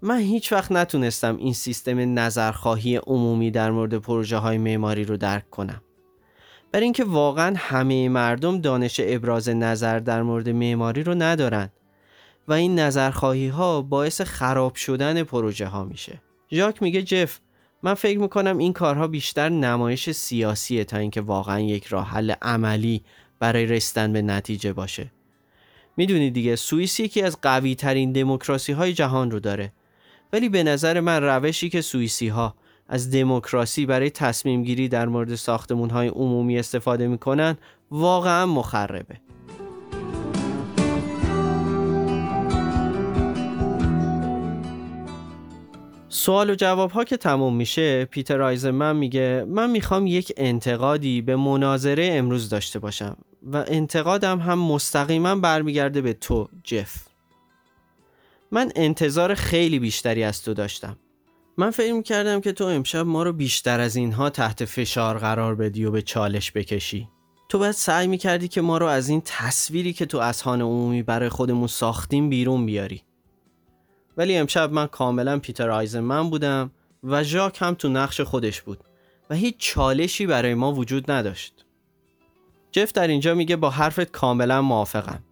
من 0.01 0.19
هیچ 0.19 0.51
وقت 0.51 0.71
نتونستم 0.71 1.37
این 1.37 1.53
سیستم 1.53 2.19
نظرخواهی 2.19 2.95
عمومی 2.95 3.51
در 3.51 3.71
مورد 3.71 3.97
پروژه 3.97 4.37
های 4.37 4.57
معماری 4.57 5.03
رو 5.03 5.17
درک 5.17 5.49
کنم. 5.49 5.81
بر 6.71 6.79
اینکه 6.79 7.03
واقعا 7.03 7.53
همه 7.57 8.09
مردم 8.09 8.61
دانش 8.61 9.01
ابراز 9.03 9.49
نظر 9.49 9.99
در 9.99 10.23
مورد 10.23 10.49
معماری 10.49 11.03
رو 11.03 11.15
ندارن 11.15 11.69
و 12.47 12.53
این 12.53 12.79
نظرخواهی 12.79 13.47
ها 13.47 13.81
باعث 13.81 14.21
خراب 14.21 14.75
شدن 14.75 15.23
پروژه 15.23 15.67
ها 15.67 15.83
میشه. 15.83 16.21
ژاک 16.51 16.81
میگه 16.81 17.01
جف 17.01 17.39
من 17.83 17.93
فکر 17.93 18.19
می‌کنم 18.19 18.57
این 18.57 18.73
کارها 18.73 19.07
بیشتر 19.07 19.49
نمایش 19.49 20.09
سیاسیه 20.09 20.83
تا 20.83 20.97
اینکه 20.97 21.21
واقعا 21.21 21.59
یک 21.59 21.85
راه 21.85 22.07
حل 22.07 22.31
عملی 22.41 23.03
برای 23.39 23.65
رسیدن 23.65 24.13
به 24.13 24.21
نتیجه 24.21 24.73
باشه. 24.73 25.11
می‌دونی 25.97 26.31
دیگه 26.31 26.55
سوئیس 26.55 26.99
یکی 26.99 27.21
از 27.21 27.41
قوی 27.41 27.75
ترین 27.75 28.11
دموکراسی 28.11 28.71
های 28.71 28.93
جهان 28.93 29.31
رو 29.31 29.39
داره. 29.39 29.73
ولی 30.33 30.49
به 30.49 30.63
نظر 30.63 30.99
من 30.99 31.23
روشی 31.23 31.69
که 31.69 31.81
سوئیسی 31.81 32.27
ها 32.27 32.55
از 32.87 33.11
دموکراسی 33.11 33.85
برای 33.85 34.09
تصمیم 34.09 34.63
گیری 34.63 34.87
در 34.87 35.07
مورد 35.07 35.35
ساختمون 35.35 35.89
های 35.89 36.07
عمومی 36.07 36.59
استفاده 36.59 37.07
می‌کنن 37.07 37.57
واقعا 37.91 38.45
مخربه. 38.45 39.15
سوال 46.09 46.49
و 46.49 46.55
جواب 46.55 46.91
ها 46.91 47.03
که 47.03 47.17
تموم 47.17 47.55
میشه 47.55 48.05
پیتر 48.05 48.41
آیزمن 48.41 48.95
میگه 48.95 49.45
من 49.47 49.69
می‌خوام 49.69 50.07
یک 50.07 50.33
انتقادی 50.37 51.21
به 51.21 51.35
مناظره 51.35 52.09
امروز 52.11 52.49
داشته 52.49 52.79
باشم 52.79 53.17
و 53.43 53.65
انتقادم 53.67 54.39
هم 54.39 54.59
مستقیما 54.59 55.35
برمیگرده 55.35 56.01
به 56.01 56.13
تو 56.13 56.47
جف. 56.63 57.14
من 58.51 58.71
انتظار 58.75 59.33
خیلی 59.33 59.79
بیشتری 59.79 60.23
از 60.23 60.43
تو 60.43 60.53
داشتم. 60.53 60.97
من 61.57 61.71
فکر 61.71 62.01
کردم 62.01 62.41
که 62.41 62.51
تو 62.51 62.65
امشب 62.65 63.05
ما 63.05 63.23
رو 63.23 63.33
بیشتر 63.33 63.79
از 63.79 63.95
اینها 63.95 64.29
تحت 64.29 64.65
فشار 64.65 65.17
قرار 65.17 65.55
بدی 65.55 65.85
و 65.85 65.91
به 65.91 66.01
چالش 66.01 66.51
بکشی. 66.51 67.09
تو 67.49 67.59
باید 67.59 67.71
سعی 67.71 68.07
می‌کردی 68.07 68.47
که 68.47 68.61
ما 68.61 68.77
رو 68.77 68.85
از 68.85 69.09
این 69.09 69.21
تصویری 69.25 69.93
که 69.93 70.05
تو 70.05 70.17
اذهان 70.17 70.61
عمومی 70.61 71.03
برای 71.03 71.29
خودمون 71.29 71.67
ساختیم 71.67 72.29
بیرون 72.29 72.65
بیاری. 72.65 73.03
ولی 74.17 74.37
امشب 74.37 74.71
من 74.71 74.87
کاملا 74.87 75.39
پیتر 75.39 75.69
آیزنمن 75.69 76.29
بودم 76.29 76.71
و 77.03 77.23
ژاک 77.23 77.57
هم 77.61 77.73
تو 77.73 77.89
نقش 77.89 78.21
خودش 78.21 78.61
بود 78.61 78.83
و 79.29 79.35
هیچ 79.35 79.55
چالشی 79.57 80.25
برای 80.25 80.53
ما 80.53 80.71
وجود 80.71 81.11
نداشت. 81.11 81.65
جف 82.71 82.91
در 82.91 83.07
اینجا 83.07 83.33
میگه 83.33 83.55
با 83.55 83.69
حرفت 83.69 84.11
کاملا 84.11 84.61
موافقم. 84.61 85.23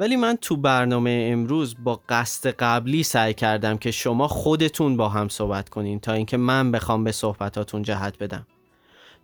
ولی 0.00 0.16
من 0.16 0.36
تو 0.36 0.56
برنامه 0.56 1.28
امروز 1.32 1.76
با 1.84 2.00
قصد 2.08 2.50
قبلی 2.50 3.02
سعی 3.02 3.34
کردم 3.34 3.78
که 3.78 3.90
شما 3.90 4.28
خودتون 4.28 4.96
با 4.96 5.08
هم 5.08 5.28
صحبت 5.28 5.68
کنین 5.68 6.00
تا 6.00 6.12
اینکه 6.12 6.36
من 6.36 6.72
بخوام 6.72 7.04
به 7.04 7.12
صحبتاتون 7.12 7.82
جهت 7.82 8.18
بدم. 8.18 8.46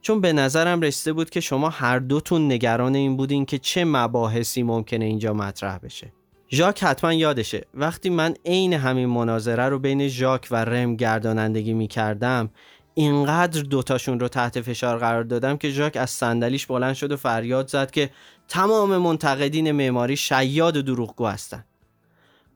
چون 0.03 0.21
به 0.21 0.33
نظرم 0.33 0.81
رسیده 0.81 1.13
بود 1.13 1.31
که 1.31 1.41
شما 1.41 1.69
هر 1.69 1.99
دوتون 1.99 2.53
نگران 2.53 2.95
این 2.95 3.17
بودین 3.17 3.45
که 3.45 3.59
چه 3.59 3.85
مباحثی 3.85 4.63
ممکنه 4.63 5.05
اینجا 5.05 5.35
مطرح 5.35 5.79
بشه. 5.79 6.13
ژاک 6.51 6.85
حتما 6.85 7.13
یادشه. 7.13 7.65
وقتی 7.75 8.11
من 8.11 8.35
عین 8.45 8.73
همین 8.73 9.07
مناظره 9.07 9.69
رو 9.69 9.79
بین 9.79 10.09
ژاک 10.09 10.49
و 10.51 10.65
رم 10.65 10.97
گردانندگی 10.97 11.75
می 11.75 11.89
کردم 11.89 12.51
اینقدر 12.99 13.63
دوتاشون 13.63 14.21
رو 14.21 14.29
تحت 14.29 14.61
فشار 14.61 14.99
قرار 14.99 15.25
دادم 15.25 15.57
که 15.57 15.71
ژاک 15.71 15.97
از 15.97 16.11
صندلیش 16.11 16.67
بلند 16.67 16.95
شد 16.95 17.13
و 17.13 17.17
فریاد 17.17 17.69
زد 17.69 17.91
که 17.91 18.11
تمام 18.49 18.97
منتقدین 18.97 19.73
معماری 19.73 20.17
شیاد 20.17 20.77
و 20.77 20.83
دروغگو 20.83 21.27
هستن. 21.27 21.65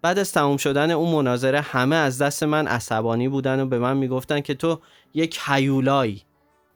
بعد 0.03 0.19
از 0.19 0.33
تموم 0.33 0.57
شدن 0.57 0.91
اون 0.91 1.13
مناظره 1.13 1.61
همه 1.61 1.97
از 1.97 2.23
دست 2.23 2.43
من 2.43 2.67
عصبانی 2.67 3.29
بودن 3.29 3.61
و 3.61 3.67
به 3.67 3.79
من 3.79 3.97
می‌گفتن 3.97 4.41
که 4.41 4.55
تو 4.55 4.81
یک 5.15 5.39
حیولایی 5.39 6.23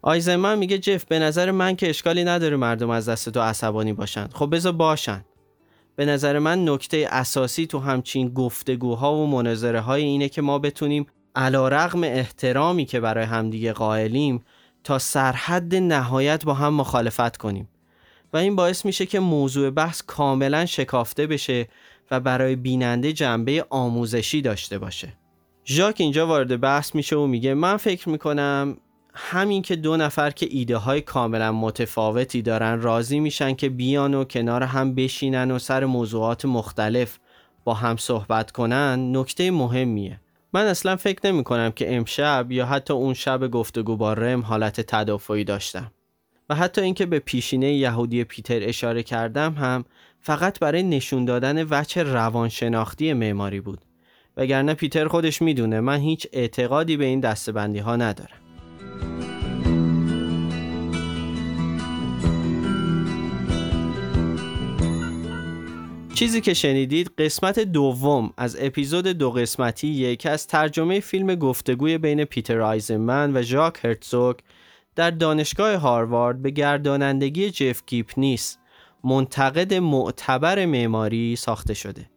آیزمن 0.03 0.59
میگه 0.59 0.79
جف 0.79 1.05
به 1.05 1.19
نظر 1.19 1.51
من 1.51 1.77
که 1.77 1.91
اشکالی 1.91 2.25
نداره 2.25 2.57
مردم 2.57 2.91
از 2.91 3.09
دست 3.09 3.29
تو 3.29 3.41
عصبانی 3.41 3.93
باشن. 3.93 4.29
خب 4.33 4.55
بذار 4.55 4.73
باشن. 4.73 5.25
به 5.97 6.05
نظر 6.05 6.39
من 6.39 6.69
نکته 6.69 7.09
اساسی 7.11 7.67
تو 7.67 7.79
همچین 7.79 8.29
گفتگوها 8.29 9.15
و 9.15 9.27
مناظره 9.27 9.81
های 9.81 10.03
اینه 10.03 10.29
که 10.29 10.43
ما 10.43 10.59
بتونیم 10.59 11.07
علا 11.35 11.69
رغم 11.69 12.05
احترامی 12.05 12.85
که 12.85 13.01
برای 13.01 13.25
همدیگه 13.25 13.73
قائلیم 13.73 14.45
تا 14.85 14.99
سرحد 14.99 15.75
نهایت 15.75 16.45
با 16.45 16.55
هم 16.55 16.75
مخالفت 16.75 17.37
کنیم. 17.37 17.69
و 18.33 18.37
این 18.37 18.57
باعث 18.57 18.85
میشه 18.85 19.07
که 19.07 19.21
موضوع 19.21 19.71
بحث 19.71 20.03
کاملا 20.07 20.67
شکافته 20.67 21.27
بشه 21.27 21.69
و 22.11 22.21
برای 22.21 22.57
بیننده 22.57 23.13
جنبه 23.13 23.67
آموزشی 23.71 24.43
داشته 24.43 24.79
باشه. 24.79 25.13
ژاک 25.67 25.97
اینجا 25.99 26.27
وارد 26.27 26.61
بحث 26.61 26.95
میشه 26.95 27.17
و 27.17 27.27
میگه 27.27 27.55
من 27.55 27.77
فکر 27.77 28.09
می‌کنم 28.09 28.77
همین 29.15 29.63
که 29.63 29.77
دو 29.77 29.97
نفر 29.97 30.31
که 30.31 30.47
ایده 30.51 30.77
های 30.77 31.01
کاملا 31.01 31.53
متفاوتی 31.53 32.43
دارن 32.43 32.81
راضی 32.81 33.21
میشن 33.21 33.55
که 33.55 33.69
بیان 33.69 34.15
و 34.15 34.25
کنار 34.25 34.63
هم 34.63 34.95
بشینن 34.95 35.51
و 35.51 35.59
سر 35.59 35.85
موضوعات 35.85 36.45
مختلف 36.45 37.19
با 37.65 37.75
هم 37.75 37.97
صحبت 37.97 38.51
کنن 38.51 39.17
نکته 39.17 39.51
مهمیه. 39.51 40.21
من 40.55 40.67
اصلا 40.67 40.97
فکر 40.97 41.33
نمی 41.33 41.45
کنم 41.45 41.71
که 41.71 41.97
امشب 41.97 42.47
یا 42.51 42.67
حتی 42.67 42.93
اون 42.93 43.15
شب 43.15 43.51
گفتگو 43.51 43.97
با 43.97 44.13
رم 44.13 44.41
حالت 44.43 44.81
تدافعی 44.81 45.45
داشتم. 45.45 45.93
و 46.51 46.55
حتی 46.55 46.81
اینکه 46.81 47.07
به 47.07 47.19
پیشینه 47.19 47.73
یهودی 47.73 48.25
پیتر 48.25 48.61
اشاره 48.63 49.03
کردم 49.03 49.53
هم 49.53 49.85
فقط 50.21 50.59
برای 50.59 50.83
نشون 50.83 51.25
دادن 51.25 51.67
وجه 51.71 52.03
روانشناختی 52.03 53.13
معماری 53.13 53.61
بود. 53.61 53.79
وگرنه 54.37 54.75
پیتر 54.75 55.09
خودش 55.09 55.43
می‌دونه 55.43 55.81
من 55.81 55.99
هیچ 55.99 56.27
اعتقادی 56.33 56.97
به 56.97 57.05
این 57.05 57.21
دستبندی 57.21 57.79
ها 57.79 57.97
ندارم. 57.97 58.44
چیزی 66.15 66.41
که 66.41 66.55
شنیدید 66.55 67.11
قسمت 67.19 67.59
دوم 67.59 68.33
از 68.37 68.57
اپیزود 68.61 69.07
دو 69.07 69.31
قسمتی 69.31 69.89
یکی 69.89 70.29
از 70.29 70.47
ترجمه 70.47 71.01
فیلم 71.01 71.35
گفتگوی 71.35 71.99
بین 71.99 72.25
پیتر 72.25 72.61
آیزنمن 72.61 73.37
و 73.37 73.43
ژاک 73.43 73.85
هرتزوگ 73.85 74.37
در 74.97 75.11
دانشگاه 75.11 75.75
هاروارد 75.75 76.43
به 76.43 76.51
گردانندگی 76.51 77.51
جف 77.51 77.83
کیپنیس 77.87 78.59
منتقد 79.05 79.75
معتبر 79.75 80.67
معماری 80.67 81.37
ساخته 81.37 81.75
شده. 81.75 82.11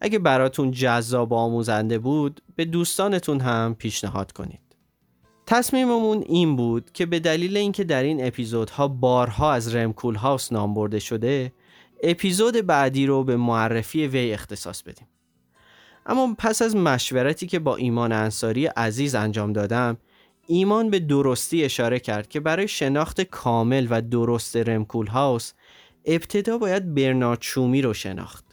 اگه 0.00 0.18
براتون 0.18 0.70
جذاب 0.70 1.32
و 1.32 1.34
آموزنده 1.34 1.98
بود 1.98 2.40
به 2.56 2.64
دوستانتون 2.64 3.40
هم 3.40 3.76
پیشنهاد 3.78 4.32
کنید. 4.32 4.60
تصمیممون 5.46 6.24
این 6.26 6.56
بود 6.56 6.90
که 6.92 7.06
به 7.06 7.20
دلیل 7.20 7.56
اینکه 7.56 7.84
در 7.84 8.02
این 8.02 8.26
اپیزودها 8.26 8.88
بارها 8.88 9.52
از 9.52 9.74
رمکول 9.74 10.14
هاوس 10.14 10.52
نام 10.52 10.74
برده 10.74 10.98
شده 10.98 11.52
اپیزود 12.10 12.66
بعدی 12.66 13.06
رو 13.06 13.24
به 13.24 13.36
معرفی 13.36 14.06
وی 14.06 14.32
اختصاص 14.32 14.82
بدیم. 14.82 15.08
اما 16.06 16.34
پس 16.38 16.62
از 16.62 16.76
مشورتی 16.76 17.46
که 17.46 17.58
با 17.58 17.76
ایمان 17.76 18.12
انصاری 18.12 18.66
عزیز 18.66 19.14
انجام 19.14 19.52
دادم 19.52 19.96
ایمان 20.46 20.90
به 20.90 20.98
درستی 20.98 21.64
اشاره 21.64 21.98
کرد 21.98 22.28
که 22.28 22.40
برای 22.40 22.68
شناخت 22.68 23.20
کامل 23.20 23.86
و 23.90 24.02
درست 24.02 24.56
رمکول 24.56 25.06
هاوس 25.06 25.52
ابتدا 26.04 26.58
باید 26.58 26.94
برنارد 26.94 27.42
چومی 27.42 27.82
رو 27.82 27.94
شناخت. 27.94 28.44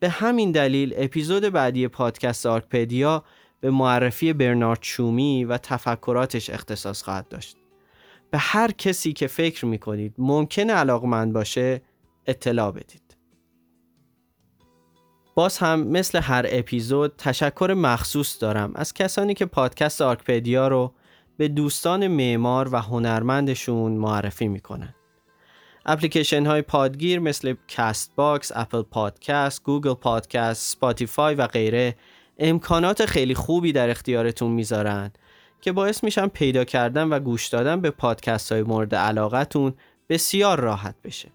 به 0.00 0.08
همین 0.08 0.52
دلیل 0.52 0.94
اپیزود 0.96 1.42
بعدی 1.42 1.88
پادکست 1.88 2.46
آرکپدیا 2.46 3.24
به 3.60 3.70
معرفی 3.70 4.32
برنارد 4.32 4.78
چومی 4.82 5.44
و 5.44 5.58
تفکراتش 5.58 6.50
اختصاص 6.50 7.02
خواهد 7.02 7.28
داشت. 7.28 7.56
به 8.30 8.38
هر 8.38 8.70
کسی 8.70 9.12
که 9.12 9.26
فکر 9.26 9.66
می‌کنید 9.66 10.14
ممکنه 10.18 10.72
علاقمند 10.72 11.32
باشه 11.32 11.82
اطلاع 12.30 12.70
بدید 12.70 13.16
باز 15.34 15.58
هم 15.58 15.80
مثل 15.80 16.18
هر 16.18 16.46
اپیزود 16.48 17.16
تشکر 17.18 17.74
مخصوص 17.74 18.42
دارم 18.42 18.72
از 18.74 18.94
کسانی 18.94 19.34
که 19.34 19.46
پادکست 19.46 20.02
آرکپدیا 20.02 20.68
رو 20.68 20.94
به 21.36 21.48
دوستان 21.48 22.06
معمار 22.06 22.74
و 22.74 22.76
هنرمندشون 22.76 23.92
معرفی 23.92 24.48
می‌کنن 24.48 24.94
اپلیکیشن 25.86 26.46
های 26.46 26.62
پادگیر 26.62 27.18
مثل 27.18 27.54
Castbox، 27.68 28.52
Apple 28.54 28.82
Podcast، 28.82 29.62
Google 29.64 29.94
Podcast، 29.94 30.72
Spotify 30.72 31.34
و 31.34 31.46
غیره 31.46 31.96
امکانات 32.38 33.06
خیلی 33.06 33.34
خوبی 33.34 33.72
در 33.72 33.90
اختیارتون 33.90 34.50
می‌ذارن 34.50 35.10
که 35.60 35.72
باعث 35.72 36.04
میشن 36.04 36.26
پیدا 36.26 36.64
کردن 36.64 37.08
و 37.08 37.20
گوش 37.20 37.48
دادن 37.48 37.80
به 37.80 37.90
پادکست 37.90 38.52
های 38.52 38.62
مورد 38.62 38.94
علاقتون 38.94 39.74
بسیار 40.08 40.60
راحت 40.60 40.94
بشه. 41.04 41.28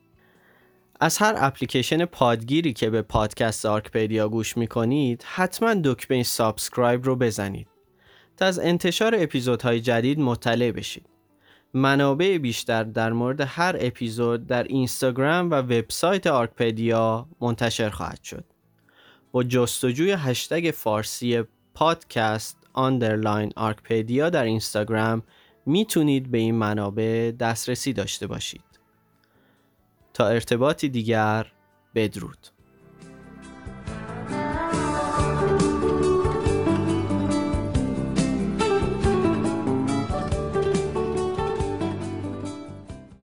از 0.99 1.17
هر 1.17 1.33
اپلیکیشن 1.37 2.05
پادگیری 2.05 2.73
که 2.73 2.89
به 2.89 3.01
پادکست 3.01 3.65
آرکپدیا 3.65 4.29
گوش 4.29 4.57
می‌کنید 4.57 5.23
حتما 5.27 5.73
دکمه 5.83 6.23
subscribe 6.23 7.03
رو 7.03 7.15
بزنید 7.15 7.67
تا 8.37 8.45
از 8.45 8.59
انتشار 8.59 9.15
اپیزودهای 9.17 9.81
جدید 9.81 10.19
مطلع 10.19 10.71
بشید. 10.71 11.05
منابع 11.73 12.37
بیشتر 12.37 12.83
در 12.83 13.13
مورد 13.13 13.41
هر 13.41 13.75
اپیزود 13.79 14.47
در 14.47 14.63
اینستاگرام 14.63 15.51
و 15.51 15.53
وبسایت 15.53 16.27
آرکپدیا 16.27 17.27
منتشر 17.41 17.89
خواهد 17.89 18.23
شد. 18.23 18.45
با 19.31 19.43
جستجوی 19.43 20.11
هشتگ 20.11 20.71
فارسی 20.73 21.43
پادکست 21.73 22.57
underline 22.73 23.51
آرکپدیا 23.55 24.29
در 24.29 24.43
اینستاگرام 24.43 25.23
می‌تونید 25.65 26.31
به 26.31 26.37
این 26.37 26.55
منابع 26.55 27.31
دسترسی 27.39 27.93
داشته 27.93 28.27
باشید. 28.27 28.74
تا 30.15 30.27
ارتباطی 30.27 30.89
دیگر 30.89 31.51
بدرود. 31.95 32.54